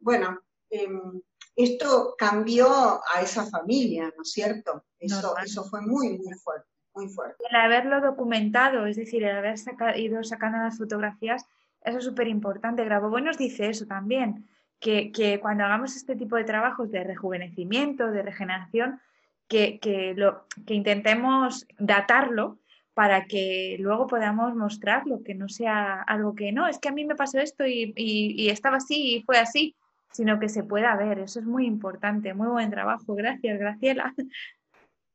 bueno, 0.00 0.38
em, 0.70 1.20
esto 1.56 2.14
cambió 2.16 2.68
a 3.12 3.20
esa 3.20 3.46
familia, 3.46 4.12
¿no 4.16 4.22
es 4.22 4.30
cierto? 4.30 4.84
Eso, 4.98 5.34
eso 5.44 5.64
fue 5.64 5.80
muy, 5.80 6.18
muy 6.18 6.34
fuerte, 6.34 6.68
muy 6.94 7.08
fuerte. 7.08 7.42
El 7.50 7.56
haberlo 7.56 8.00
documentado, 8.00 8.86
es 8.86 8.96
decir, 8.96 9.24
el 9.24 9.36
haber 9.36 9.56
ido 9.96 10.22
sacando 10.22 10.58
las 10.58 10.78
fotografías, 10.78 11.44
eso 11.84 11.98
es 11.98 12.04
súper 12.04 12.28
importante. 12.28 12.84
Grabovoi 12.84 13.22
nos 13.22 13.38
dice 13.38 13.68
eso 13.68 13.86
también, 13.86 14.48
que, 14.82 15.38
cuando 15.40 15.64
hagamos 15.64 15.96
este 15.96 16.16
tipo 16.16 16.36
de 16.36 16.44
trabajos 16.44 16.90
de 16.90 17.04
rejuvenecimiento, 17.04 18.10
de 18.10 18.22
regeneración, 18.22 19.00
que, 19.48 19.78
que, 19.78 20.12
lo, 20.14 20.46
que 20.66 20.74
intentemos 20.74 21.66
datarlo 21.78 22.58
para 22.92 23.26
que 23.26 23.76
luego 23.78 24.06
podamos 24.06 24.54
mostrarlo, 24.54 25.22
que 25.22 25.34
no 25.34 25.48
sea 25.48 26.02
algo 26.02 26.34
que 26.34 26.52
no, 26.52 26.66
es 26.66 26.78
que 26.78 26.88
a 26.88 26.92
mí 26.92 27.04
me 27.04 27.14
pasó 27.14 27.38
esto 27.38 27.64
y, 27.64 27.94
y, 27.96 28.48
estaba 28.50 28.78
así 28.78 29.16
y 29.16 29.22
fue 29.22 29.38
así, 29.38 29.76
sino 30.10 30.38
que 30.40 30.48
se 30.48 30.64
pueda 30.64 30.96
ver. 30.96 31.20
Eso 31.20 31.38
es 31.38 31.46
muy 31.46 31.64
importante. 31.64 32.34
Muy 32.34 32.48
buen 32.48 32.70
trabajo. 32.70 33.14
Gracias, 33.14 33.58
Graciela. 33.58 34.14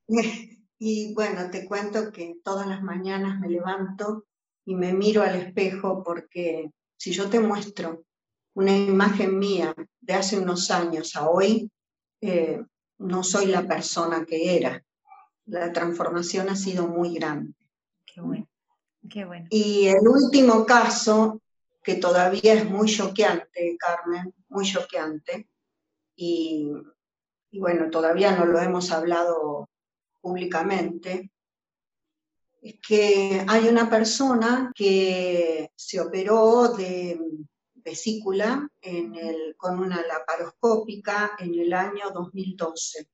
Y 0.80 1.16
bueno, 1.16 1.50
te 1.50 1.66
cuento 1.66 2.12
que 2.12 2.36
todas 2.44 2.68
las 2.68 2.84
mañanas 2.84 3.40
me 3.40 3.50
levanto 3.50 4.26
y 4.64 4.76
me 4.76 4.94
miro 4.94 5.24
al 5.24 5.36
espejo 5.36 6.04
porque 6.04 6.70
si 6.96 7.14
yo 7.14 7.32
te 7.32 7.40
muestro 7.40 8.04
una 8.58 8.76
imagen 8.76 9.38
mía 9.38 9.76
de 10.02 10.14
hace 10.16 10.40
unos 10.40 10.72
años 10.72 11.16
a 11.16 11.30
hoy, 11.30 11.70
eh, 12.22 12.60
no 12.98 13.22
soy 13.24 13.46
la 13.46 13.68
persona 13.68 14.26
que 14.26 14.58
era. 14.58 14.84
La 15.46 15.72
transformación 15.72 16.50
ha 16.50 16.56
sido 16.56 16.88
muy 16.88 17.14
grande. 17.14 17.54
Qué 18.04 18.20
bueno, 18.20 18.50
qué 19.08 19.26
bueno. 19.26 19.46
Y 19.52 19.86
el 19.86 20.08
último 20.08 20.66
caso, 20.66 21.40
que 21.84 21.98
todavía 21.98 22.56
es 22.56 22.68
muy 22.68 22.88
choqueante, 22.88 23.78
Carmen, 23.78 24.34
muy 24.50 24.66
choqueante, 24.66 25.48
y, 26.16 26.72
y 27.52 27.60
bueno, 27.60 27.92
todavía 27.92 28.36
no 28.36 28.48
lo 28.48 28.60
hemos 28.60 28.92
hablado 28.92 29.70
públicamente, 30.20 31.32
es 32.60 32.80
que 32.82 33.46
hay 33.48 33.68
una 33.68 33.88
persona 33.88 34.72
que 34.74 35.70
se 35.76 36.02
operó 36.02 36.70
de 36.70 37.22
vesícula 37.88 38.70
en 38.82 39.16
el, 39.16 39.56
con 39.56 39.80
una 39.80 40.02
laparoscópica 40.06 41.38
en 41.40 41.58
el 41.58 41.72
año 41.72 42.12
2012. 42.14 43.08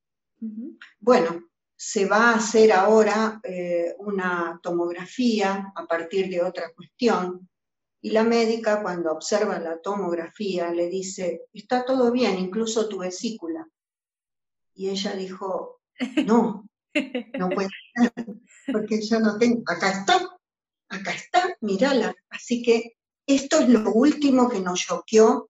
Bueno, 1.00 1.50
se 1.76 2.06
va 2.06 2.32
a 2.32 2.36
hacer 2.36 2.72
ahora 2.72 3.40
eh, 3.44 3.94
una 4.00 4.60
tomografía 4.64 5.72
a 5.76 5.86
partir 5.86 6.28
de 6.30 6.42
otra 6.42 6.74
cuestión 6.74 7.48
y 8.02 8.10
la 8.10 8.24
médica 8.24 8.82
cuando 8.82 9.12
observa 9.12 9.60
la 9.60 9.80
tomografía 9.80 10.72
le 10.72 10.90
dice, 10.90 11.44
está 11.54 11.86
todo 11.86 12.12
bien, 12.12 12.40
incluso 12.40 12.90
tu 12.90 12.98
vesícula. 13.00 13.68
Y 14.74 14.90
ella 14.90 15.14
dijo, 15.16 15.82
no, 16.26 16.68
no 17.40 17.50
puede 17.50 17.70
ser, 17.94 18.12
porque 18.74 19.02
yo 19.02 19.20
no 19.20 19.38
tengo, 19.38 19.62
acá 19.68 19.92
está, 19.92 20.16
acá 20.90 21.12
está, 21.14 21.58
mírala. 21.62 22.14
Así 22.30 22.64
que 22.64 22.98
esto 23.28 23.60
es 23.60 23.70
lo 23.70 23.92
último 23.92 24.50
que 24.50 24.60
nos 24.60 24.82
choqueó 24.82 25.50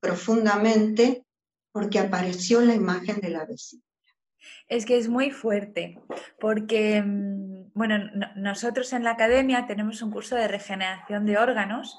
profundamente 0.00 1.24
porque 1.72 1.98
apareció 1.98 2.60
la 2.60 2.74
imagen 2.74 3.20
de 3.20 3.30
la 3.30 3.44
vesícula. 3.44 3.82
Es 4.68 4.86
que 4.86 4.96
es 4.96 5.08
muy 5.08 5.30
fuerte, 5.30 5.98
porque, 6.38 7.02
mm, 7.02 7.72
bueno, 7.74 7.98
nosotros 8.36 8.92
en 8.92 9.04
la 9.04 9.10
academia 9.10 9.66
tenemos 9.66 10.00
un 10.02 10.10
curso 10.10 10.36
de 10.36 10.48
regeneración 10.48 11.26
de 11.26 11.38
órganos, 11.38 11.98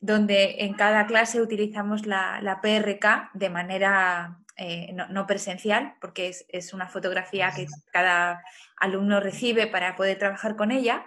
donde 0.00 0.56
en 0.60 0.74
cada 0.74 1.06
clase 1.06 1.42
utilizamos 1.42 2.06
la, 2.06 2.58
PRK 2.62 3.30
de 3.34 3.50
manera 3.50 4.38
eh, 4.56 4.92
no, 4.92 5.26
presencial, 5.26 5.94
porque 6.00 6.28
es, 6.28 6.46
es, 6.48 6.72
una 6.72 6.88
fotografía 6.88 7.52
que 7.54 7.66
cada 7.92 8.42
alumno 8.76 9.20
recibe 9.20 9.66
para 9.66 9.96
poder 9.96 10.18
trabajar 10.18 10.56
con 10.56 10.70
ella. 10.70 11.04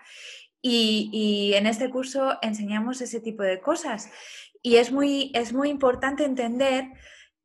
Y, 0.66 1.52
en 1.56 1.68
este 1.68 1.90
curso 1.90 2.38
enseñamos 2.42 3.02
ese 3.02 3.20
tipo 3.20 3.44
de 3.44 3.60
cosas. 3.60 4.10
Y 4.62 4.78
es 4.78 4.92
muy, 4.94 5.30
es 5.36 5.52
muy 5.52 5.70
importante 5.70 6.24
entender 6.24 6.86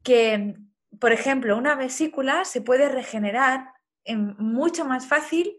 que, 0.04 0.54
por 1.00 1.12
ejemplo, 1.12 1.56
una 1.56 1.74
vesícula 1.74 2.44
se 2.44 2.60
puede 2.60 2.88
regenerar 2.88 3.72
mucho 4.14 4.84
más 4.84 5.06
fácil 5.06 5.58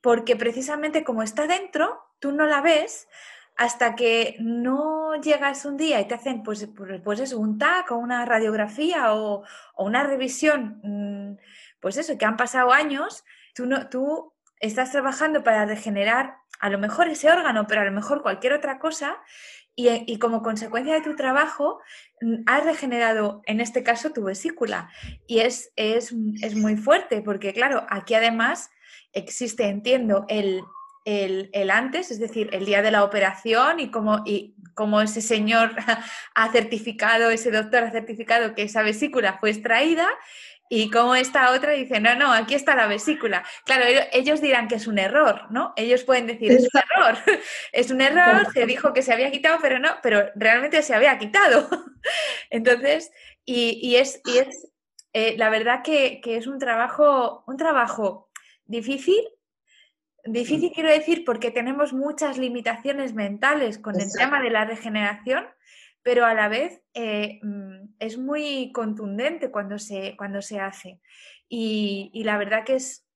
porque 0.00 0.36
precisamente 0.36 1.02
como 1.02 1.22
está 1.22 1.46
dentro, 1.48 2.00
tú 2.20 2.30
no 2.30 2.46
la 2.46 2.60
ves 2.60 3.08
hasta 3.56 3.96
que 3.96 4.36
no 4.38 5.20
llegas 5.20 5.64
un 5.64 5.76
día 5.76 6.00
y 6.00 6.06
te 6.06 6.14
hacen 6.14 6.42
pues, 6.42 6.68
pues, 6.76 7.00
pues 7.02 7.20
eso, 7.20 7.38
un 7.38 7.58
TAC 7.58 7.90
o 7.90 7.96
una 7.96 8.24
radiografía 8.24 9.14
o, 9.14 9.42
o, 9.74 9.84
una 9.84 10.04
revisión, 10.04 10.80
mm, 10.82 11.38
pues 11.80 11.96
eso, 11.96 12.16
que 12.18 12.24
han 12.24 12.36
pasado 12.36 12.72
años, 12.72 13.24
tú, 13.54 13.66
no, 13.66 13.88
tú 13.88 14.32
estás 14.60 14.92
trabajando 14.92 15.42
para 15.42 15.66
regenerar 15.66 16.38
a 16.60 16.68
lo 16.70 16.78
mejor 16.78 17.08
ese 17.08 17.30
órgano, 17.30 17.66
pero 17.66 17.82
a 17.82 17.84
lo 17.84 17.92
mejor 17.92 18.22
cualquier 18.22 18.52
otra 18.52 18.78
cosa, 18.78 19.18
y, 19.76 20.18
como 20.18 20.42
consecuencia 20.42 20.94
de 20.94 21.00
tu 21.00 21.16
trabajo 21.16 21.80
mm, 22.20 22.42
has 22.46 22.64
regenerado, 22.64 23.42
en 23.46 23.60
este 23.60 23.82
caso, 23.82 24.12
tu 24.12 24.22
vesícula. 24.22 24.88
Y 25.26 25.40
es, 25.40 25.72
es, 25.76 26.12
muy 26.12 26.76
fuerte, 26.76 27.22
porque 27.22 27.52
claro, 27.52 27.84
aquí 27.88 28.14
además 28.14 28.70
existe, 29.12 29.66
entiendo, 29.66 30.26
el, 30.28 30.62
el, 31.04 31.70
antes, 31.70 32.12
es 32.12 32.20
decir, 32.20 32.50
el 32.52 32.66
día 32.66 32.82
de 32.82 32.92
la 32.92 33.02
operación 33.02 33.80
y 33.80 33.90
como, 33.90 34.22
y 34.24 34.54
como 34.74 35.00
ese 35.00 35.20
señor 35.20 35.72
ha 36.34 36.52
certificado, 36.52 37.30
ese 37.30 37.50
doctor 37.50 37.82
ha 37.82 37.90
certificado 37.90 38.54
que 38.54 38.62
esa 38.62 38.82
vesícula 38.82 39.38
fue 39.38 39.50
extraída 39.50 40.06
y 40.68 40.90
como 40.90 41.14
esta 41.14 41.50
otra 41.52 41.72
dice, 41.72 42.00
no, 42.00 42.14
no, 42.14 42.32
aquí 42.32 42.54
está 42.54 42.74
la 42.74 42.86
vesícula. 42.86 43.44
Claro, 43.64 43.84
ellos 44.12 44.40
dirán 44.40 44.66
que 44.66 44.76
es 44.76 44.86
un 44.86 44.98
error, 44.98 45.42
¿no? 45.50 45.72
Ellos 45.76 46.04
pueden 46.04 46.26
decir, 46.26 46.52
es 46.52 46.68
un 46.72 46.80
error, 46.80 47.18
es 47.72 47.90
un 47.90 48.00
error, 48.00 48.52
se 48.52 48.66
dijo 48.66 48.92
que 48.92 49.02
se 49.02 49.12
había 49.12 49.30
quitado, 49.30 49.58
pero 49.60 49.78
no, 49.78 49.90
pero 50.02 50.30
realmente 50.34 50.82
se 50.82 50.94
había 50.94 51.18
quitado. 51.18 51.68
Entonces, 52.50 53.12
y, 53.44 53.96
es, 53.96 54.22
y 54.24 54.38
es 54.38 54.72
eh, 55.12 55.36
la 55.36 55.50
verdad 55.50 55.82
que, 55.82 56.20
es 56.24 56.46
un 56.46 56.58
trabajo, 56.58 57.44
un 57.46 57.56
trabajo 57.56 58.30
difícil, 58.64 59.22
difícil 60.24 60.72
quiero 60.74 60.88
decir 60.88 61.24
porque 61.26 61.50
tenemos 61.50 61.92
muchas 61.92 62.38
limitaciones 62.38 63.12
mentales 63.12 63.78
con 63.78 64.00
el 64.00 64.10
tema 64.10 64.40
de 64.40 64.50
la 64.50 64.64
regeneración, 64.64 65.46
pero 66.02 66.24
a 66.24 66.32
la 66.32 66.48
vez 66.48 66.82
eh, 66.94 67.38
mm, 67.42 67.83
es 68.04 68.18
muy 68.18 68.72
contundente 68.72 69.50
cuando 69.50 69.78
se, 69.78 70.16
cuando 70.16 70.42
se 70.42 70.60
hace. 70.60 71.00
Y, 71.48 72.22
la 72.24 72.38
verdad 72.38 72.64
que 72.64 72.76
es, 72.76 73.06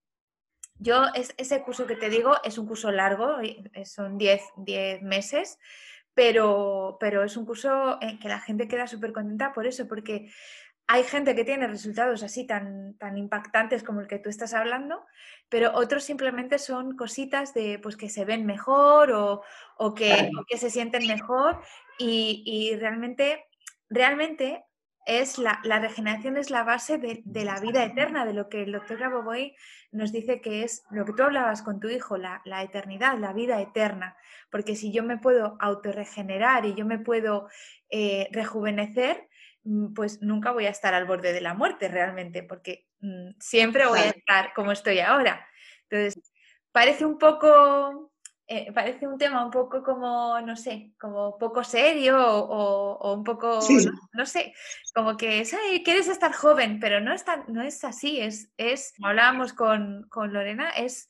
yo, 0.77 1.07
es, 1.15 1.35
ese 1.37 1.63
curso 1.63 1.87
que 1.87 1.97
te 1.97 2.09
digo 2.09 2.37
es 2.45 2.59
un 2.59 2.67
curso 2.67 2.91
largo, 2.91 3.41
eh, 3.41 3.85
son 3.85 4.19
10 4.19 4.43
meses, 5.03 5.59
pero, 6.15 6.97
pero 7.01 7.25
es 7.25 7.37
un 7.37 7.47
curso 7.47 7.99
en 8.01 8.19
que 8.19 8.29
la 8.29 8.41
gente 8.41 8.69
queda 8.69 8.87
súper 8.87 9.13
contenta 9.13 9.53
por 9.53 9.67
eso, 9.67 9.87
porque 9.87 10.31
hay 10.91 11.05
gente 11.05 11.35
que 11.35 11.45
tiene 11.45 11.67
resultados 11.67 12.23
así 12.23 12.47
tan, 12.47 12.97
tan 12.97 13.19
impactantes 13.19 13.85
como 13.85 14.01
el 14.01 14.09
que 14.09 14.19
tú 14.19 14.31
estás 14.31 14.55
hablando, 14.55 15.05
pero 15.51 15.75
otros 15.75 16.03
simplemente 16.03 16.59
son 16.59 16.97
cositas 16.97 17.53
de 17.53 17.79
pues 17.79 17.99
que 17.99 18.09
se 18.09 18.25
ven 18.25 18.47
mejor 18.47 19.13
o, 19.13 19.95
que, 19.95 20.31
que, 20.49 20.57
se 20.57 20.71
sienten 20.71 21.07
mejor 21.07 21.61
y, 21.99 22.75
realmente, 22.81 23.45
realmente 23.91 24.65
es 25.09 25.39
la, 25.39 25.61
regeneración 25.65 26.37
es 26.37 26.51
la 26.51 26.63
base 26.63 26.99
de, 26.99 27.45
la 27.45 27.59
vida 27.59 27.83
eterna, 27.85 28.25
de 28.25 28.35
lo 28.35 28.49
que 28.49 28.63
el 28.63 28.73
doctor 28.73 28.99
Grabovoi 28.99 29.57
nos 29.91 30.13
dice 30.13 30.41
que 30.41 30.63
es 30.63 30.85
lo 30.91 31.05
que 31.05 31.15
tú 31.15 31.25
hablabas 31.25 31.63
con 31.63 31.81
tu 31.81 31.89
hijo, 31.89 32.17
la, 32.17 32.43
eternidad, 32.63 33.19
la 33.19 33.33
vida 33.33 33.61
eterna. 33.61 34.17
Porque 34.51 34.77
si 34.77 34.93
yo 34.93 35.03
me 35.03 35.19
puedo 35.19 35.57
autorregenerar 35.61 36.67
y 36.67 36.75
yo 36.75 36.87
me 36.87 36.99
puedo 36.99 37.49
eh, 37.91 38.29
rejuvenecer, 38.31 39.29
Mm, 39.69 39.93
pues 39.93 40.23
nunca 40.23 40.53
voy 40.53 40.65
a 40.67 40.71
estar 40.71 40.95
al 40.95 41.05
borde 41.05 41.33
de 41.33 41.43
la 41.43 41.53
muerte 41.53 41.89
realmente, 41.89 42.43
porque 42.43 42.87
mm, 43.01 43.33
siempre 43.39 43.87
voy 43.87 44.01
a 44.01 44.11
estar 44.11 44.53
como 44.55 44.73
estoy 44.73 45.01
ahora. 45.01 45.47
Entonces, 45.91 46.33
parece 46.73 47.05
un 47.05 47.19
poco 47.19 48.13
parece 48.75 49.07
un 49.07 49.19
tema 49.19 49.45
un 49.45 49.51
poco 49.51 49.83
como, 49.83 50.41
no 50.41 50.57
sé, 50.57 50.93
como 51.01 51.37
poco 51.39 51.65
serio 51.65 52.17
o, 52.21 53.15
un 53.15 53.25
poco, 53.25 53.61
no, 54.13 54.27
sé, 54.27 54.55
como 54.95 55.17
que 55.17 55.41
es, 55.41 55.57
quieres 55.85 56.09
estar 56.09 56.33
joven, 56.33 56.79
pero 56.81 57.01
no 57.01 57.13
es, 57.13 57.25
no 57.49 57.63
es 57.63 57.85
así, 57.85 58.21
es, 58.21 58.51
es, 58.57 58.93
como 58.97 59.09
hablábamos 59.09 59.53
con, 59.53 60.07
con 60.09 60.33
Lorena, 60.33 60.71
es 60.71 61.09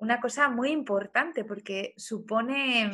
una 0.00 0.20
cosa 0.20 0.48
muy 0.48 0.70
importante 0.70 1.44
porque 1.44 1.94
supone, 1.96 2.90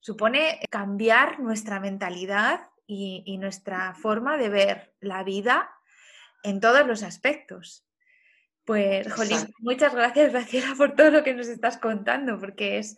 supone 0.00 0.60
cambiar 0.70 1.40
nuestra 1.40 1.80
mentalidad 1.80 2.68
y, 2.86 3.38
nuestra 3.38 3.94
forma 3.94 4.36
de 4.36 4.48
ver 4.48 4.94
la 5.00 5.22
vida 5.22 5.70
en 6.42 6.60
todos 6.60 6.86
los 6.86 7.02
aspectos. 7.02 7.86
Pues, 8.64 9.12
Jolín, 9.12 9.54
muchas 9.58 9.94
gracias, 9.94 10.32
Graciela, 10.32 10.74
por 10.76 10.94
todo 10.94 11.10
lo 11.10 11.22
que 11.22 11.34
nos 11.34 11.48
estás 11.48 11.76
contando, 11.76 12.38
porque 12.38 12.78
es, 12.78 12.96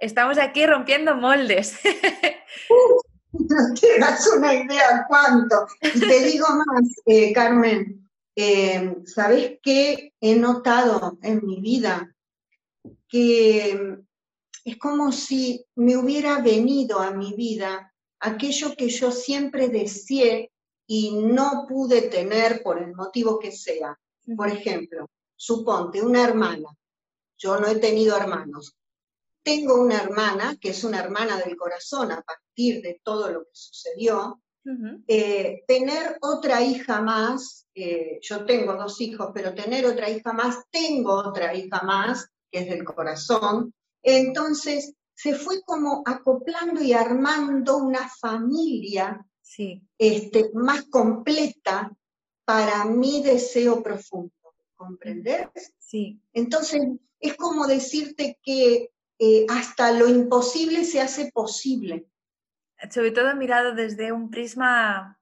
estamos 0.00 0.38
aquí 0.38 0.66
rompiendo 0.66 1.14
moldes. 1.14 1.78
no 3.38 3.74
te 3.74 3.98
das 4.00 4.26
una 4.36 4.54
idea 4.54 5.04
cuánto. 5.08 5.66
Y 5.80 6.00
te 6.00 6.24
digo 6.24 6.46
más, 6.50 6.88
eh, 7.06 7.32
Carmen, 7.32 8.08
eh, 8.36 8.96
¿sabes 9.06 9.58
qué 9.62 10.12
he 10.20 10.34
notado 10.36 11.18
en 11.22 11.44
mi 11.44 11.60
vida? 11.60 12.14
Que 13.08 13.98
es 14.64 14.76
como 14.78 15.12
si 15.12 15.64
me 15.74 15.96
hubiera 15.96 16.40
venido 16.40 16.98
a 16.98 17.10
mi 17.10 17.34
vida 17.34 17.92
aquello 18.20 18.74
que 18.76 18.88
yo 18.88 19.10
siempre 19.10 19.68
deseé 19.68 20.50
y 20.86 21.16
no 21.16 21.66
pude 21.68 22.02
tener 22.02 22.62
por 22.62 22.78
el 22.82 22.94
motivo 22.94 23.38
que 23.38 23.52
sea. 23.52 23.98
Por 24.36 24.48
ejemplo, 24.48 25.10
suponte 25.36 26.02
una 26.02 26.24
hermana. 26.24 26.68
Yo 27.36 27.58
no 27.58 27.66
he 27.66 27.76
tenido 27.76 28.16
hermanos. 28.16 28.74
Tengo 29.42 29.80
una 29.82 30.00
hermana, 30.00 30.56
que 30.58 30.70
es 30.70 30.84
una 30.84 31.00
hermana 31.00 31.38
del 31.38 31.56
corazón 31.56 32.12
a 32.12 32.22
partir 32.22 32.80
de 32.80 33.00
todo 33.02 33.30
lo 33.30 33.44
que 33.44 33.50
sucedió. 33.52 34.40
Eh, 35.06 35.62
tener 35.68 36.16
otra 36.22 36.62
hija 36.62 37.02
más, 37.02 37.66
eh, 37.74 38.18
yo 38.22 38.46
tengo 38.46 38.74
dos 38.74 38.98
hijos, 39.02 39.30
pero 39.34 39.54
tener 39.54 39.84
otra 39.84 40.08
hija 40.08 40.32
más, 40.32 40.64
tengo 40.70 41.12
otra 41.12 41.54
hija 41.54 41.82
más, 41.82 42.26
que 42.50 42.60
es 42.60 42.70
del 42.70 42.84
corazón. 42.84 43.74
Entonces, 44.02 44.94
se 45.14 45.34
fue 45.34 45.62
como 45.62 46.02
acoplando 46.06 46.82
y 46.82 46.94
armando 46.94 47.76
una 47.76 48.08
familia 48.08 49.24
este, 49.98 50.50
más 50.54 50.84
completa 50.84 51.92
para 52.44 52.84
mi 52.84 53.22
deseo 53.22 53.82
profundo. 53.82 54.32
¿Comprender? 54.76 55.50
Sí. 55.78 56.20
Entonces, 56.32 56.82
es 57.20 57.36
como 57.36 57.66
decirte 57.66 58.38
que 58.42 58.90
eh, 59.18 59.46
hasta 59.48 59.92
lo 59.92 60.08
imposible 60.08 60.84
se 60.84 61.00
hace 61.00 61.30
posible. 61.32 62.06
Sobre 62.90 63.12
todo 63.12 63.34
mirado 63.36 63.74
desde 63.74 64.12
un 64.12 64.30
prisma 64.30 65.18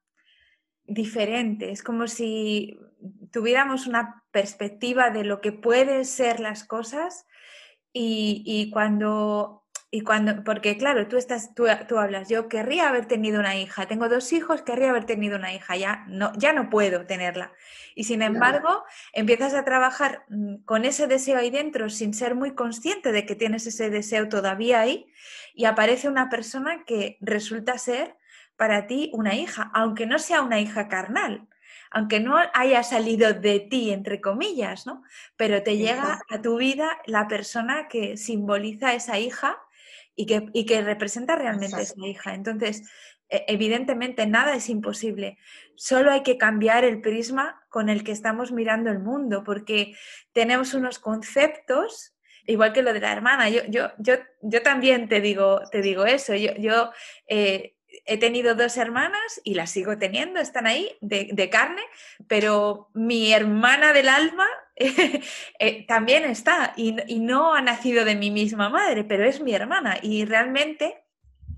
diferente. 0.84 1.70
Es 1.70 1.82
como 1.82 2.08
si 2.08 2.78
tuviéramos 3.30 3.86
una 3.86 4.24
perspectiva 4.30 5.10
de 5.10 5.24
lo 5.24 5.40
que 5.40 5.52
pueden 5.52 6.04
ser 6.04 6.40
las 6.40 6.64
cosas 6.64 7.26
y, 7.92 8.42
y 8.46 8.70
cuando 8.70 9.61
y 9.94 10.00
cuando, 10.00 10.42
porque 10.42 10.78
claro, 10.78 11.06
tú 11.06 11.18
estás, 11.18 11.54
tú, 11.54 11.66
tú, 11.86 11.98
hablas, 11.98 12.30
yo 12.30 12.48
querría 12.48 12.88
haber 12.88 13.04
tenido 13.04 13.38
una 13.38 13.56
hija, 13.58 13.84
tengo 13.84 14.08
dos 14.08 14.32
hijos, 14.32 14.62
querría 14.62 14.88
haber 14.88 15.04
tenido 15.04 15.36
una 15.36 15.52
hija, 15.52 15.76
ya 15.76 16.06
no, 16.08 16.32
ya 16.38 16.54
no 16.54 16.70
puedo 16.70 17.04
tenerla. 17.04 17.52
Y 17.94 18.04
sin 18.04 18.22
embargo, 18.22 18.84
empiezas 19.12 19.52
a 19.52 19.66
trabajar 19.66 20.24
mm, 20.30 20.64
con 20.64 20.86
ese 20.86 21.08
deseo 21.08 21.38
ahí 21.38 21.50
dentro 21.50 21.90
sin 21.90 22.14
ser 22.14 22.34
muy 22.34 22.54
consciente 22.54 23.12
de 23.12 23.26
que 23.26 23.34
tienes 23.34 23.66
ese 23.66 23.90
deseo 23.90 24.30
todavía 24.30 24.80
ahí 24.80 25.12
y 25.54 25.66
aparece 25.66 26.08
una 26.08 26.30
persona 26.30 26.84
que 26.86 27.18
resulta 27.20 27.76
ser 27.76 28.16
para 28.56 28.86
ti 28.86 29.10
una 29.12 29.34
hija, 29.34 29.70
aunque 29.74 30.06
no 30.06 30.18
sea 30.18 30.40
una 30.40 30.58
hija 30.58 30.88
carnal, 30.88 31.48
aunque 31.90 32.18
no 32.18 32.38
haya 32.54 32.82
salido 32.82 33.34
de 33.34 33.60
ti, 33.60 33.90
entre 33.90 34.22
comillas, 34.22 34.86
¿no? 34.86 35.02
Pero 35.36 35.62
te 35.62 35.76
llega 35.76 36.22
a 36.30 36.40
tu 36.40 36.56
vida 36.56 36.98
la 37.04 37.28
persona 37.28 37.88
que 37.88 38.16
simboliza 38.16 38.94
esa 38.94 39.18
hija 39.18 39.58
y 40.14 40.26
que, 40.26 40.48
y 40.52 40.66
que 40.66 40.82
representa 40.82 41.36
realmente 41.36 41.76
a 41.76 41.80
esa 41.80 42.06
hija. 42.06 42.34
Entonces, 42.34 42.82
e, 43.28 43.44
evidentemente 43.48 44.26
nada 44.26 44.54
es 44.54 44.68
imposible, 44.68 45.38
solo 45.74 46.10
hay 46.10 46.22
que 46.22 46.38
cambiar 46.38 46.84
el 46.84 47.00
prisma 47.00 47.64
con 47.68 47.88
el 47.88 48.04
que 48.04 48.12
estamos 48.12 48.52
mirando 48.52 48.90
el 48.90 48.98
mundo, 48.98 49.42
porque 49.44 49.94
tenemos 50.32 50.74
unos 50.74 50.98
conceptos, 50.98 52.14
igual 52.46 52.72
que 52.72 52.82
lo 52.82 52.92
de 52.92 53.00
la 53.00 53.12
hermana, 53.12 53.48
yo, 53.48 53.62
yo, 53.68 53.90
yo, 53.98 54.14
yo 54.42 54.62
también 54.62 55.08
te 55.08 55.20
digo, 55.20 55.62
te 55.70 55.80
digo 55.80 56.04
eso, 56.04 56.34
yo, 56.34 56.52
yo 56.56 56.90
eh, 57.26 57.76
he 58.04 58.18
tenido 58.18 58.54
dos 58.54 58.76
hermanas 58.76 59.40
y 59.44 59.54
las 59.54 59.70
sigo 59.70 59.98
teniendo, 59.98 60.40
están 60.40 60.66
ahí 60.66 60.96
de, 61.00 61.50
carne, 61.50 61.82
pero 62.26 62.90
mi 62.94 63.32
hermana 63.32 63.92
del 63.92 64.08
alma 64.08 64.46
eh, 65.58 65.86
también 65.86 66.24
está 66.24 66.72
y, 66.76 66.92
no 67.20 67.54
ha 67.54 67.60
nacido 67.60 68.04
de 68.04 68.16
mi 68.16 68.30
misma 68.30 68.68
madre, 68.68 69.04
pero 69.04 69.24
es 69.24 69.40
mi 69.40 69.54
hermana 69.54 69.98
y 70.02 70.24
realmente 70.24 71.04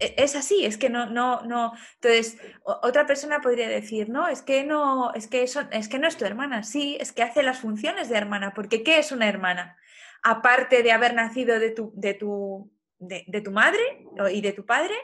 e, 0.01 0.15
es 0.19 0.35
así, 0.35 0.65
es 0.65 0.77
que 0.77 0.91
no, 0.91 1.07
no, 1.07 1.43
no. 1.43 1.73
Entonces, 1.95 2.39
otra 2.65 3.07
persona 3.07 3.41
podría 3.41 3.69
decir, 3.69 4.09
no, 4.09 4.29
es 4.29 4.43
que 4.43 4.65
no, 4.65 5.13
es 5.15 5.29
que 5.29 5.43
eso, 5.43 5.63
es 5.71 5.89
que 5.89 5.99
no 5.99 6.09
es 6.09 6.17
tu 6.17 6.25
hermana, 6.25 6.63
sí, 6.63 6.97
es 7.01 7.13
que 7.13 7.23
hace 7.23 7.43
las 7.43 7.59
funciones 7.59 8.09
de 8.09 8.17
hermana, 8.17 8.53
porque 8.55 8.83
¿qué 8.83 8.99
es 8.99 9.13
una 9.13 9.29
hermana? 9.29 9.77
Aparte 10.23 10.83
de 10.83 10.93
haber 10.93 11.15
nacido 11.15 11.61
de 11.61 11.71
tu, 11.71 11.93
de 11.95 12.15
tu, 12.15 12.73
de 12.99 13.41
tu 13.43 13.51
madre 13.51 14.07
y 14.33 14.41
de 14.41 14.53
tu 14.53 14.65
padre, 14.65 14.95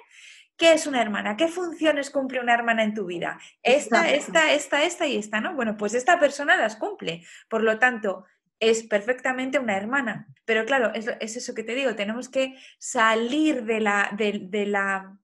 ¿Qué 0.61 0.75
es 0.75 0.87
una 0.87 1.01
hermana? 1.01 1.39
¿Qué 1.39 1.49
funciones 1.49 2.11
cumple 2.11 2.39
una 2.39 2.53
hermana 2.53 2.85
en 2.85 2.93
tu 2.93 3.07
vida? 3.07 3.41
Esta, 3.63 4.11
esta, 4.11 4.53
esta, 4.53 4.85
esta 4.85 5.07
y 5.07 5.17
esta, 5.17 5.41
¿no? 5.41 5.55
Bueno, 5.55 5.75
pues 5.79 5.95
esta 5.95 6.21
persona 6.21 6.55
las 6.59 6.77
cumple. 6.77 7.25
Por 7.49 7.63
lo 7.63 7.79
tanto, 7.79 8.27
es 8.59 8.83
perfectamente 8.83 9.59
una 9.59 9.79
hermana. 9.79 10.29
Pero 10.45 10.67
claro, 10.67 10.93
es, 10.93 11.09
eso 11.19 11.55
que 11.55 11.63
te 11.63 11.75
digo, 11.75 11.95
tenemos 11.95 12.29
que 12.29 12.59
salir 12.79 13.65
de 13.65 13.81
la, 13.81 14.11
de, 14.15 14.67
la 14.67 15.17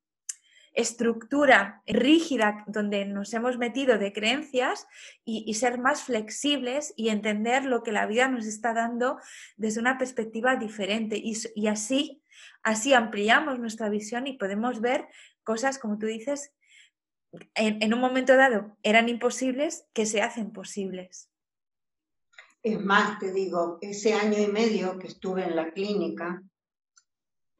estructura 0.72 1.82
rígida 1.86 2.64
donde 2.66 3.04
nos 3.04 3.34
hemos 3.34 3.58
metido 3.58 3.98
de 3.98 4.14
creencias 4.14 4.86
y, 5.22 5.52
ser 5.52 5.78
más 5.78 6.04
flexibles 6.04 6.94
y 6.96 7.10
entender 7.10 7.66
lo 7.66 7.82
que 7.82 7.92
la 7.92 8.06
vida 8.06 8.26
nos 8.28 8.46
está 8.46 8.72
dando 8.72 9.18
desde 9.58 9.80
una 9.80 9.98
perspectiva 9.98 10.56
diferente. 10.56 11.18
Y, 11.22 11.36
y 11.54 11.66
así 11.66 12.22
Así 12.62 12.94
ampliamos 12.94 13.58
nuestra 13.58 13.88
visión 13.88 14.26
y 14.26 14.36
podemos 14.36 14.80
ver 14.80 15.08
cosas, 15.42 15.78
como 15.78 15.98
tú 15.98 16.06
dices, 16.06 16.52
en, 17.54 17.92
un 17.92 18.00
momento 18.00 18.36
dado 18.36 18.76
eran 18.82 19.08
imposibles, 19.08 19.86
que 19.92 20.06
se 20.06 20.22
hacen 20.22 20.52
posibles. 20.52 21.30
Es 22.62 22.80
más, 22.80 23.18
te 23.18 23.32
digo, 23.32 23.78
ese 23.80 24.14
año 24.14 24.38
y 24.38 24.48
medio 24.48 24.98
que 24.98 25.06
estuve 25.06 25.44
en 25.44 25.54
la 25.54 25.70
clínica, 25.70 26.42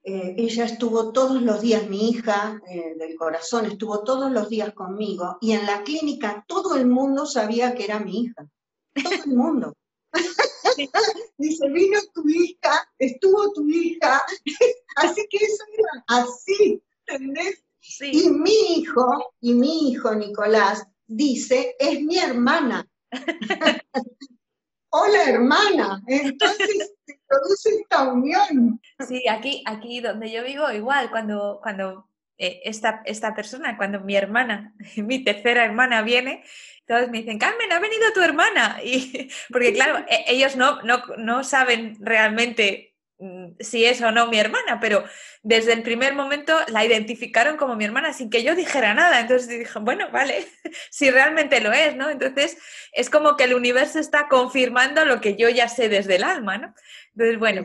eh, 0.02 0.34
ella 0.36 0.64
estuvo 0.64 1.12
todos 1.12 1.42
los 1.42 1.60
días, 1.60 1.88
mi 1.88 2.10
hija 2.10 2.60
eh, 2.68 2.94
del 2.96 3.16
corazón, 3.16 3.66
estuvo 3.66 4.04
todos 4.04 4.30
los 4.30 4.48
días 4.48 4.72
conmigo 4.72 5.38
y 5.40 5.52
en 5.52 5.66
la 5.66 5.82
clínica 5.82 6.44
todo 6.46 6.76
el 6.76 6.86
mundo 6.86 7.26
sabía 7.26 7.74
que 7.74 7.84
era 7.84 8.00
mi 8.00 8.22
hija. 8.22 8.46
Todo 8.94 9.12
el 9.24 9.36
mundo. 9.36 9.76
Dice, 11.38 11.68
vino 11.68 11.98
tu 12.14 12.28
hija, 12.28 12.88
estuvo 12.98 13.52
tu 13.52 13.68
hija, 13.68 14.22
así 14.96 15.26
que 15.30 15.38
eso 15.38 15.64
era 15.76 16.04
así, 16.08 16.82
¿entendés? 17.06 17.62
Y 18.00 18.30
mi 18.30 18.78
hijo, 18.78 19.32
y 19.40 19.54
mi 19.54 19.90
hijo 19.90 20.14
Nicolás, 20.14 20.86
dice, 21.06 21.76
es 21.78 22.02
mi 22.02 22.18
hermana. 22.18 22.88
Hola 24.90 25.24
hermana, 25.24 26.02
entonces 26.06 26.94
se 27.06 27.20
produce 27.26 27.70
esta 27.80 28.08
unión. 28.12 28.80
Sí, 29.06 29.22
aquí, 29.28 29.62
aquí 29.66 30.00
donde 30.00 30.30
yo 30.30 30.42
vivo, 30.42 30.70
igual, 30.70 31.10
cuando, 31.10 31.60
cuando 31.62 32.08
eh, 32.38 32.60
esta, 32.64 33.02
esta 33.04 33.34
persona, 33.34 33.76
cuando 33.76 34.00
mi 34.00 34.16
hermana, 34.16 34.74
mi 34.96 35.24
tercera 35.24 35.64
hermana 35.64 36.02
viene, 36.02 36.44
todos 36.86 37.08
me 37.10 37.18
dicen, 37.18 37.38
Carmen, 37.38 37.72
ha 37.72 37.80
venido 37.80 38.12
tu 38.14 38.22
hermana. 38.22 38.80
Y, 38.84 39.30
porque 39.50 39.72
claro, 39.72 39.98
e, 40.08 40.24
ellos 40.28 40.56
no, 40.56 40.82
no, 40.82 41.02
no 41.18 41.44
saben 41.44 41.96
realmente 42.00 42.95
si 43.60 43.84
es 43.84 44.02
o 44.02 44.12
no 44.12 44.26
mi 44.26 44.38
hermana, 44.38 44.78
pero 44.80 45.04
desde 45.42 45.72
el 45.72 45.82
primer 45.82 46.14
momento 46.14 46.54
la 46.68 46.84
identificaron 46.84 47.56
como 47.56 47.74
mi 47.74 47.84
hermana 47.84 48.12
sin 48.12 48.28
que 48.28 48.42
yo 48.42 48.54
dijera 48.54 48.94
nada. 48.94 49.20
Entonces 49.20 49.48
dije, 49.48 49.78
bueno, 49.80 50.10
vale, 50.10 50.46
si 50.90 51.10
realmente 51.10 51.60
lo 51.60 51.72
es, 51.72 51.96
¿no? 51.96 52.10
Entonces 52.10 52.58
es 52.92 53.08
como 53.08 53.36
que 53.36 53.44
el 53.44 53.54
universo 53.54 53.98
está 53.98 54.28
confirmando 54.28 55.04
lo 55.04 55.20
que 55.20 55.36
yo 55.36 55.48
ya 55.48 55.68
sé 55.68 55.88
desde 55.88 56.16
el 56.16 56.24
alma, 56.24 56.58
¿no? 56.58 56.74
Entonces, 57.14 57.38
bueno, 57.38 57.62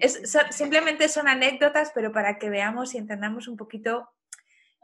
es, 0.00 0.20
simplemente 0.50 1.08
son 1.08 1.28
anécdotas, 1.28 1.92
pero 1.94 2.12
para 2.12 2.38
que 2.38 2.50
veamos 2.50 2.94
y 2.94 2.98
entendamos 2.98 3.46
un 3.46 3.56
poquito 3.56 4.08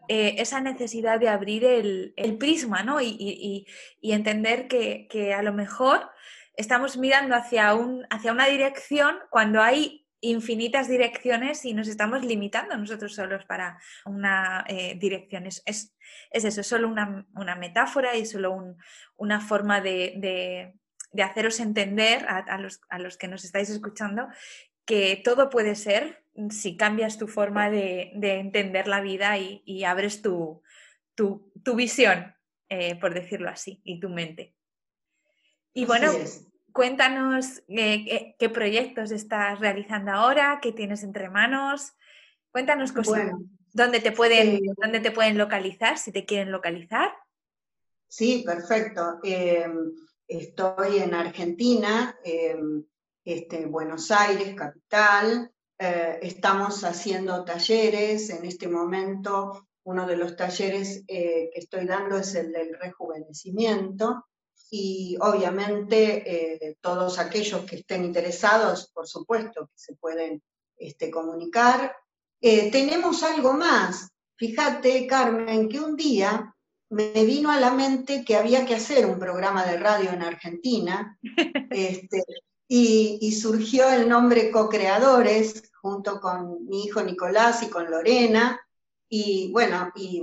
eh, 0.08 0.36
esa 0.38 0.60
necesidad 0.60 1.20
de 1.20 1.28
abrir 1.28 1.64
el, 1.64 2.36
prisma 2.38 2.82
¿no? 2.82 3.00
y, 3.00 3.66
entender 4.02 4.68
que, 4.68 5.34
a 5.34 5.42
lo 5.42 5.52
mejor 5.52 6.10
estamos 6.54 6.96
mirando 6.96 7.34
hacia, 7.34 7.74
un, 7.74 8.06
hacia 8.10 8.32
una 8.32 8.46
dirección 8.46 9.16
cuando 9.30 9.62
hay 9.62 10.02
infinitas 10.22 10.88
direcciones 10.88 11.64
y 11.64 11.74
nos 11.74 11.88
estamos 11.88 12.24
limitando 12.24 12.76
nosotros 12.76 13.14
solos 13.14 13.44
para 13.44 13.78
una 14.06 14.64
eh, 14.68 14.94
dirección. 14.94 15.46
Es, 15.46 15.62
es, 15.66 15.94
eso, 16.30 16.60
es 16.60 16.66
solo 16.66 16.88
una, 16.88 17.56
metáfora 17.56 18.16
y 18.16 18.24
solo 18.24 18.76
una 19.16 19.40
forma 19.40 19.80
de, 19.80 20.74
haceros 21.22 21.58
entender 21.58 22.24
a, 22.28 22.58
los, 22.58 23.18
que 23.18 23.28
nos 23.28 23.44
estáis 23.44 23.68
escuchando 23.68 24.28
que 24.84 25.20
todo 25.24 25.50
puede 25.50 25.74
ser 25.74 26.24
si 26.50 26.76
cambias 26.76 27.18
tu 27.18 27.26
forma 27.26 27.68
de, 27.68 28.12
entender 28.14 28.86
la 28.86 29.00
vida 29.00 29.38
y, 29.38 29.84
abres 29.84 30.22
tu, 30.22 30.62
visión, 31.74 32.32
eh, 32.68 32.94
por 32.94 33.12
decirlo 33.12 33.50
así, 33.50 33.80
y 33.82 33.98
tu 33.98 34.08
mente. 34.08 34.54
Y 35.74 35.86
bueno, 35.86 36.12
cuéntanos 36.72 37.62
eh, 37.68 38.34
qué, 38.38 38.48
proyectos 38.50 39.10
estás 39.10 39.58
realizando 39.60 40.12
ahora, 40.12 40.58
qué 40.60 40.72
tienes 40.72 41.02
entre 41.02 41.30
manos. 41.30 41.92
Cuéntanos 42.50 42.92
cosas. 42.92 43.32
¿Dónde, 43.72 44.00
te 44.00 44.12
pueden, 44.12 44.60
¿Dónde 44.76 45.00
te 45.00 45.10
pueden 45.10 45.38
localizar 45.38 45.96
si 45.96 46.12
te 46.12 46.26
quieren 46.26 46.52
localizar? 46.52 47.10
Sí, 48.06 48.42
perfecto. 48.44 49.18
Em, 49.22 49.92
estoy 50.28 50.98
en 50.98 51.14
Argentina, 51.14 52.14
en 52.22 52.86
este, 53.24 53.64
Buenos 53.64 54.10
Aires, 54.10 54.54
capital. 54.54 55.50
Eh, 55.78 56.18
estamos 56.20 56.84
haciendo 56.84 57.44
talleres. 57.44 58.28
En 58.28 58.44
este 58.44 58.68
momento, 58.68 59.68
uno 59.84 60.06
de 60.06 60.16
los 60.16 60.36
talleres 60.36 61.02
eh, 61.08 61.48
que 61.50 61.60
estoy 61.60 61.86
dando 61.86 62.18
es 62.18 62.34
el 62.34 62.52
del 62.52 62.78
rejuvenecimiento 62.78 64.26
y 64.74 65.18
obviamente 65.20 66.64
eh, 66.64 66.78
todos 66.80 67.18
aquellos 67.18 67.66
que 67.66 67.76
estén 67.76 68.06
interesados, 68.06 68.90
por 68.94 69.06
supuesto, 69.06 69.66
que 69.66 69.74
se 69.78 69.94
pueden 69.96 70.42
este, 70.78 71.10
comunicar. 71.10 71.94
Eh, 72.40 72.70
tenemos 72.70 73.22
algo 73.22 73.52
más. 73.52 74.08
Fíjate, 74.36 75.06
Carmen, 75.06 75.68
que 75.68 75.78
un 75.78 75.94
día 75.94 76.56
me 76.88 77.12
vino 77.26 77.50
a 77.50 77.60
la 77.60 77.70
mente 77.70 78.24
que 78.24 78.34
había 78.34 78.64
que 78.64 78.76
hacer 78.76 79.04
un 79.04 79.18
programa 79.18 79.66
de 79.66 79.76
radio 79.76 80.10
en 80.10 80.22
Argentina 80.22 81.18
este, 81.70 82.24
y, 82.66 83.18
y, 83.20 83.32
surgió 83.32 83.90
el 83.90 84.08
nombre 84.08 84.50
Co-Creadores 84.50 85.70
junto 85.82 86.18
con 86.18 86.66
mi 86.66 86.84
hijo 86.84 87.02
Nicolás 87.02 87.62
y 87.62 87.68
con 87.68 87.90
Lorena. 87.90 88.58
Y 89.06 89.52
bueno, 89.52 89.92
y 89.94 90.22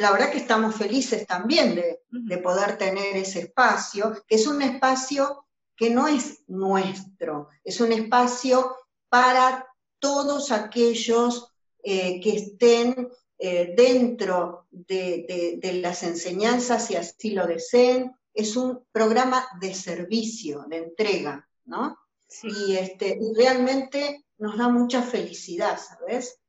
la 0.00 0.12
verdad 0.12 0.32
que 0.32 0.38
estamos 0.38 0.74
felices 0.76 1.26
también 1.26 1.74
de, 1.74 2.38
poder 2.38 2.78
tener 2.78 3.16
ese 3.16 3.40
espacio, 3.40 4.24
que 4.26 4.36
es 4.36 4.46
un 4.46 4.62
espacio 4.62 5.44
que 5.76 5.90
no 5.90 6.08
es 6.08 6.42
nuestro, 6.48 7.48
es 7.62 7.80
un 7.80 7.92
espacio 7.92 8.76
para 9.08 9.66
todos 9.98 10.52
aquellos 10.52 11.52
eh, 11.82 12.20
que 12.20 12.36
estén 12.36 13.10
eh, 13.38 13.74
dentro 13.76 14.66
de, 14.70 15.60
las 15.82 16.02
enseñanzas, 16.02 16.86
si 16.86 16.96
así 16.96 17.30
lo 17.30 17.46
deseen. 17.46 18.14
Es 18.32 18.56
un 18.56 18.84
programa 18.92 19.46
de 19.60 19.74
servicio, 19.74 20.64
de 20.68 20.78
entrega, 20.78 21.48
¿no? 21.66 21.98
Y, 22.42 22.76
este, 22.76 23.18
y 23.20 23.34
realmente 23.34 24.24
nos 24.38 24.56
da 24.56 24.68
mucha 24.68 25.02
felicidad, 25.02 25.78
¿sabes? 25.78 26.40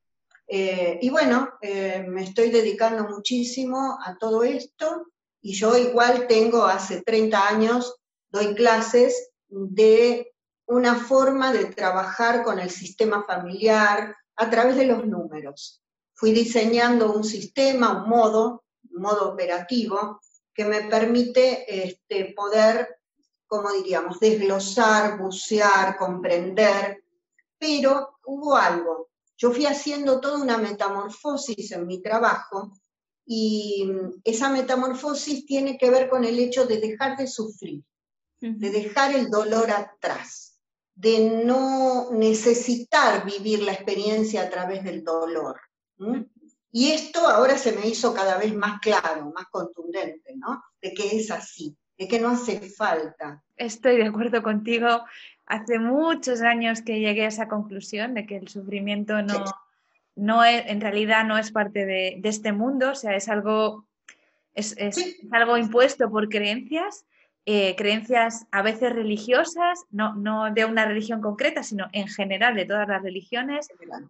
Eh, 0.54 0.98
y 1.00 1.08
bueno, 1.08 1.48
eh, 1.62 2.04
me 2.06 2.24
estoy 2.24 2.50
dedicando 2.50 3.04
muchísimo 3.08 3.98
a 4.04 4.18
todo 4.18 4.42
esto 4.42 5.06
y 5.40 5.54
yo 5.54 5.78
igual 5.78 6.26
tengo 6.26 6.66
hace 6.66 7.00
30 7.00 7.48
años, 7.48 7.96
doy 8.28 8.54
clases 8.54 9.30
de 9.48 10.34
una 10.66 10.96
forma 10.96 11.54
de 11.54 11.64
trabajar 11.64 12.42
con 12.42 12.58
el 12.58 12.68
sistema 12.68 13.24
familiar 13.24 14.14
a 14.36 14.50
través 14.50 14.76
de 14.76 14.84
los 14.84 15.06
números. 15.06 15.82
Fui 16.12 16.32
diseñando 16.32 17.14
un 17.14 17.24
sistema, 17.24 18.02
un 18.02 18.10
modo, 18.10 18.64
un 18.90 19.00
modo 19.00 19.32
operativo 19.32 20.20
que 20.52 20.66
me 20.66 20.82
permite 20.82 21.64
este, 21.82 22.34
poder, 22.36 22.98
como 23.46 23.72
diríamos, 23.72 24.20
desglosar, 24.20 25.16
bucear, 25.16 25.96
comprender, 25.96 27.04
pero 27.58 28.18
hubo 28.26 28.54
algo 28.54 29.11
yo 29.42 29.50
fui 29.50 29.66
haciendo 29.66 30.20
toda 30.20 30.40
una 30.40 30.56
metamorfosis 30.56 31.72
en 31.72 31.84
mi 31.84 32.00
trabajo 32.00 32.72
y 33.26 33.90
esa 34.22 34.48
metamorfosis 34.50 35.44
tiene 35.46 35.76
que 35.76 35.90
ver 35.90 36.08
con 36.08 36.24
el 36.24 36.38
hecho 36.38 36.64
de 36.64 36.78
dejar 36.78 37.16
de 37.16 37.26
sufrir, 37.26 37.82
de 38.40 38.70
dejar 38.70 39.16
el 39.16 39.30
dolor 39.30 39.68
atrás, 39.72 40.60
de 40.94 41.42
no 41.44 42.12
necesitar 42.12 43.26
vivir 43.26 43.64
la 43.64 43.72
experiencia 43.72 44.42
a 44.42 44.48
través 44.48 44.84
del 44.84 45.02
dolor. 45.02 45.60
Y 46.70 46.92
esto 46.92 47.26
ahora 47.26 47.58
se 47.58 47.72
me 47.72 47.88
hizo 47.88 48.14
cada 48.14 48.38
vez 48.38 48.54
más 48.54 48.78
claro, 48.80 49.32
más 49.34 49.46
contundente, 49.50 50.36
¿no? 50.36 50.62
De 50.80 50.94
que 50.94 51.16
es 51.16 51.32
así, 51.32 51.76
de 51.98 52.06
que 52.06 52.20
no 52.20 52.28
hace 52.28 52.60
falta. 52.60 53.42
Estoy 53.56 53.96
de 53.96 54.06
acuerdo 54.06 54.40
contigo 54.40 55.04
hace 55.46 55.78
muchos 55.78 56.42
años 56.42 56.82
que 56.82 57.00
llegué 57.00 57.24
a 57.24 57.28
esa 57.28 57.48
conclusión 57.48 58.14
de 58.14 58.26
que 58.26 58.36
el 58.36 58.48
sufrimiento 58.48 59.22
no, 59.22 59.44
no 60.16 60.44
es, 60.44 60.64
en 60.66 60.80
realidad 60.80 61.24
no 61.24 61.38
es 61.38 61.50
parte 61.50 61.86
de, 61.86 62.20
este 62.22 62.52
mundo, 62.52 62.90
o 62.90 62.94
sea, 62.94 63.16
es 63.16 63.28
algo, 63.28 63.86
es, 64.54 64.76
algo 65.30 65.56
impuesto 65.56 66.10
por 66.10 66.28
creencias, 66.28 67.06
eh, 67.44 67.74
creencias 67.76 68.46
a 68.52 68.62
veces 68.62 68.92
religiosas, 68.92 69.84
no, 69.90 70.14
no, 70.14 70.52
de 70.52 70.64
una 70.64 70.84
religión 70.84 71.20
concreta, 71.20 71.62
sino 71.62 71.88
en 71.92 72.06
general 72.06 72.54
de 72.54 72.66
todas 72.66 72.86
las 72.86 73.02
religiones, 73.02 73.68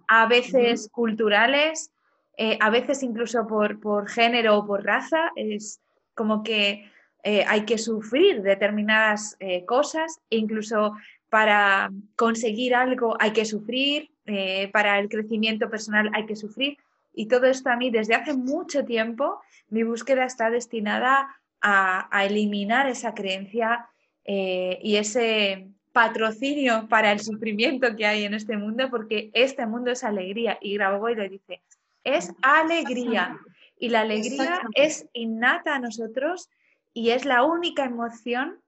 a 0.09 0.27
veces 0.27 0.89
culturales, 0.93 1.93
eh, 2.37 2.59
a 2.61 2.71
veces 2.71 3.03
incluso 3.03 3.47
por, 3.47 3.81
por 3.81 4.09
género 4.09 4.59
o 4.59 4.67
por 4.67 4.85
raza, 4.85 5.31
es 5.37 5.81
como 6.15 6.43
que 6.43 6.91
eh, 7.25 7.45
hay 7.47 7.65
que 7.65 7.79
sufrir 7.79 8.43
determinadas 8.43 9.39
cosas, 9.67 10.21
e 10.29 10.37
incluso 10.37 10.95
para 11.33 11.91
conseguir 12.15 12.75
algo 12.75 13.17
hay 13.19 13.33
que 13.33 13.47
sufrir, 13.47 14.11
eh, 14.27 14.69
para 14.71 14.99
el 14.99 15.09
crecimiento 15.09 15.71
personal 15.71 16.11
hay 16.13 16.27
que 16.27 16.37
sufrir. 16.37 16.77
Y 17.15 17.25
todo 17.25 17.47
esto 17.47 17.71
a 17.71 17.77
mí 17.77 17.91
desde 17.91 18.15
hace 18.15 18.35
mucho 18.35 18.85
tiempo, 18.85 19.41
mi 19.71 19.83
búsqueda 19.83 20.27
está 20.27 20.51
destinada 20.51 21.35
a, 21.63 22.25
eliminar 22.27 22.87
esa 22.87 23.15
creencia 23.15 23.87
eh, 24.27 24.79
y 24.83 24.97
ese 24.97 25.69
patrocinio 25.93 26.87
para 26.91 27.13
el 27.13 27.21
sufrimiento 27.21 27.97
que 27.97 28.05
hay 28.05 28.25
en 28.25 28.35
este 28.35 28.59
mundo, 28.59 28.91
porque 28.91 29.31
este 29.33 29.65
mundo 29.65 29.91
es 29.91 30.05
alegría. 30.05 30.59
Y 30.61 30.75
Grabovoi 30.75 31.15
lo 31.15 31.27
dice, 31.27 31.63
es 32.05 32.31
alegría. 32.43 33.39
Y 33.79 33.89
la 33.89 34.01
alegría 34.03 34.61
es 34.75 35.09
innata 35.15 35.77
a 35.77 35.79
nosotros 35.79 36.51
y 36.93 37.09
es 37.09 37.25
la 37.25 37.43
única 37.43 37.87
emoción 37.87 38.61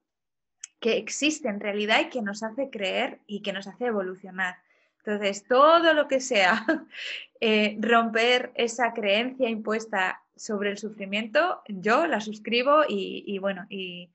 que 0.85 0.97
existe 0.97 1.49
en 1.49 1.59
realidad 1.59 1.99
y 1.99 2.09
que 2.09 2.21
nos 2.21 2.43
hace 2.43 2.69
creer 2.69 3.17
y 3.25 3.41
que 3.41 3.53
nos 3.53 3.65
hace 3.65 3.87
evolucionar. 3.87 4.57
Entonces, 4.99 5.43
todo 5.47 5.95
lo 5.95 6.07
que 6.07 6.19
sea 6.19 6.63
eh, 7.41 7.75
romper 7.79 8.51
esa 8.53 8.93
creencia 8.93 9.49
impuesta 9.49 10.21
sobre 10.35 10.69
el 10.69 10.77
sufrimiento, 10.77 11.63
yo 11.67 12.05
la 12.05 12.21
suscribo 12.21 12.83
y, 12.87 13.35
bueno, 13.39 13.65
y, 13.67 14.11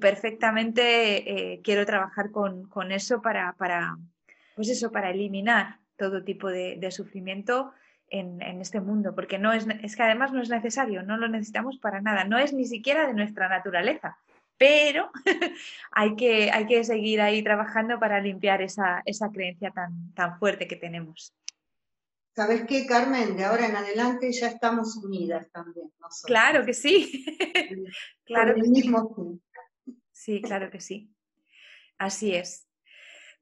perfectamente 0.00 1.52
eh, 1.52 1.60
quiero 1.62 1.86
trabajar 1.86 2.32
con, 2.32 2.90
eso 2.90 3.22
para, 3.22 3.52
para, 3.52 3.96
pues 4.56 4.70
eso, 4.70 4.90
para 4.90 5.10
eliminar 5.10 5.78
todo 5.96 6.24
tipo 6.24 6.48
de, 6.48 6.90
sufrimiento 6.90 7.72
en, 8.10 8.42
en, 8.42 8.60
este 8.60 8.80
mundo, 8.80 9.14
porque 9.14 9.38
no 9.38 9.52
es, 9.52 9.68
es 9.84 9.94
que 9.94 10.02
además 10.02 10.32
no 10.32 10.42
es 10.42 10.48
necesario, 10.48 11.04
no 11.04 11.16
lo 11.16 11.28
necesitamos 11.28 11.78
para 11.78 12.00
nada, 12.00 12.24
no 12.24 12.38
es 12.38 12.52
ni 12.52 12.64
siquiera 12.64 13.06
de 13.06 13.14
nuestra 13.14 13.48
naturaleza 13.48 14.18
pero 14.58 15.10
hay, 15.92 16.16
que, 16.16 16.50
hay 16.50 16.66
que 16.66 16.84
seguir 16.84 17.20
ahí 17.20 17.42
trabajando 17.42 17.98
para 17.98 18.20
limpiar 18.20 18.60
esa, 18.60 19.02
creencia 19.32 19.70
tan, 19.70 20.12
tan 20.14 20.38
fuerte 20.38 20.66
que 20.66 20.76
tenemos. 20.76 21.32
¿Sabes 22.34 22.64
qué, 22.68 22.86
Carmen? 22.86 23.36
De 23.36 23.44
ahora 23.44 23.66
en 23.66 23.74
adelante 23.74 24.30
ya 24.32 24.48
estamos 24.48 24.96
unidas 24.96 25.50
también. 25.50 25.90
Claro 26.24 26.64
que 26.64 26.72
sí. 26.72 27.24
claro 28.24 28.54
que 28.54 28.62
mismo 28.62 29.40
sí. 30.12 30.40
claro 30.42 30.70
que 30.70 30.80
sí. 30.80 31.12
Así 31.98 32.34
es. 32.34 32.68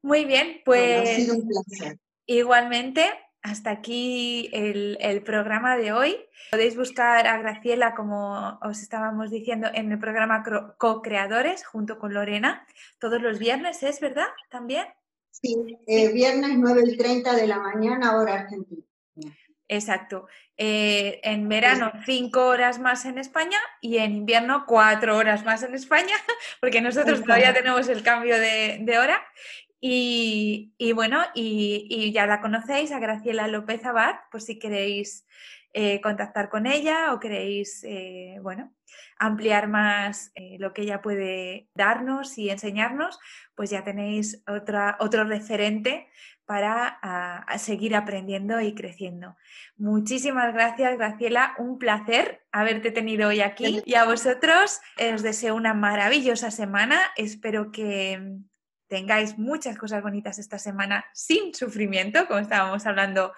Muy 0.01 0.25
bien, 0.25 0.61
pues. 0.65 1.09
ha 1.09 1.15
sido 1.15 1.35
un 1.35 1.47
placer. 1.47 1.99
Igualmente, 2.25 3.03
hasta 3.41 3.71
aquí 3.71 4.49
el, 4.53 5.21
programa 5.23 5.77
de 5.77 5.91
hoy. 5.91 6.17
Podéis 6.51 6.75
buscar 6.75 7.27
a 7.27 7.37
Graciela, 7.37 7.95
como 7.95 8.59
os 8.61 8.81
estábamos 8.81 9.31
diciendo, 9.31 9.69
en 9.73 9.91
el 9.91 9.99
programa 9.99 10.43
Co-Creadores 10.77 11.65
junto 11.65 11.99
con 11.99 12.13
Lorena. 12.13 12.65
Todos 12.99 13.21
los 13.21 13.39
viernes, 13.39 13.83
¿es 13.83 13.99
verdad? 13.99 14.27
¿También? 14.49 14.85
Sí, 15.31 15.55
eh, 15.87 16.11
viernes 16.11 16.57
9 16.57 16.83
y 16.85 16.97
30 16.97 17.35
de 17.35 17.47
la 17.47 17.59
mañana, 17.59 18.17
hora 18.17 18.41
argentina. 18.41 18.83
Exacto. 19.69 20.27
Eh, 20.55 21.19
en 21.23 21.47
verano 21.49 21.91
cinco 22.05 22.47
horas 22.47 22.79
más 22.79 23.05
en 23.05 23.17
España 23.17 23.59
y 23.81 23.97
en 23.97 24.15
invierno 24.15 24.63
cuatro 24.65 25.17
horas 25.17 25.45
más 25.45 25.61
en 25.61 25.75
España, 25.75 26.15
porque 26.61 26.81
nosotros 26.81 27.21
todavía 27.21 27.53
tenemos 27.53 27.87
el 27.89 28.01
cambio 28.01 28.39
de, 28.39 28.79
de 28.81 28.97
hora 28.97 29.21
Y, 29.79 30.91
bueno, 30.93 31.21
y, 31.35 32.11
ya 32.11 32.25
la 32.25 32.41
conocéis, 32.41 32.91
a 32.91 32.99
Graciela 32.99 33.47
López 33.47 33.85
Abad, 33.85 34.15
por 34.31 34.41
si 34.41 34.57
queréis 34.57 35.25
eh, 35.73 36.01
contactar 36.01 36.49
con 36.49 36.65
ella 36.65 37.13
o 37.13 37.19
queréis, 37.19 37.83
eh, 37.83 38.39
bueno, 38.41 38.73
ampliar 39.19 39.67
más 39.67 40.31
eh, 40.33 40.57
lo 40.59 40.73
que 40.73 40.81
ella 40.83 41.01
puede 41.01 41.69
darnos 41.75 42.37
y 42.37 42.49
enseñarnos, 42.49 43.19
pues 43.53 43.69
ya 43.69 43.83
tenéis 43.83 44.43
otra, 44.47 44.97
otro 44.99 45.23
referente 45.25 46.07
para 46.45 47.45
seguir 47.57 47.93
aprendiendo 47.93 48.61
y 48.61 48.73
creciendo. 48.73 49.35
Muchísimas 49.75 50.53
gracias, 50.53 50.97
Graciela. 50.97 51.53
Un 51.57 51.77
placer 51.77 52.45
haberte 52.53 52.89
tenido 52.89 53.27
hoy 53.27 53.41
aquí. 53.41 53.81
Y 53.85 53.95
a 53.95 54.05
vosotros 54.05 54.79
os 55.13 55.23
deseo 55.23 55.55
una 55.55 55.73
maravillosa 55.73 56.49
semana. 56.49 57.01
Espero 57.17 57.73
que 57.73 58.39
tengáis 58.87 59.37
muchas 59.37 59.77
cosas 59.77 60.01
bonitas 60.01 60.39
esta 60.39 60.59
semana 60.59 61.05
sin 61.13 61.53
sufrimiento, 61.53 62.27
como 62.27 62.39
estábamos 62.39 62.85
hablando 62.85 63.33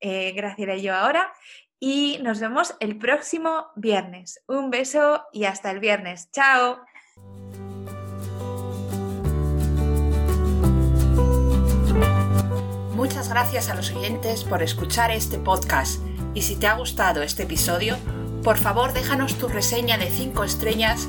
eh, 0.00 0.32
Graciela 0.32 0.76
y 0.76 0.82
yo 0.82 0.94
ahora. 0.94 1.32
Y 1.78 2.18
nos 2.22 2.40
vemos 2.40 2.76
el 2.80 2.98
próximo 2.98 3.68
viernes. 3.74 4.42
Un 4.46 4.70
beso 4.70 5.24
y 5.32 5.44
hasta 5.44 5.70
el 5.70 5.80
viernes. 5.80 6.30
Chao. 6.30 6.84
Muchas 12.94 13.30
gracias 13.30 13.70
a 13.70 13.74
los 13.74 13.90
oyentes 13.92 14.44
por 14.44 14.62
escuchar 14.62 15.10
este 15.10 15.38
podcast 15.38 16.02
y 16.34 16.42
si 16.42 16.56
te 16.56 16.66
ha 16.66 16.74
gustado 16.74 17.22
este 17.22 17.44
episodio, 17.44 17.96
por 18.44 18.58
favor 18.58 18.92
déjanos 18.92 19.38
tu 19.38 19.48
reseña 19.48 19.96
de 19.96 20.10
5 20.10 20.44
estrellas 20.44 21.08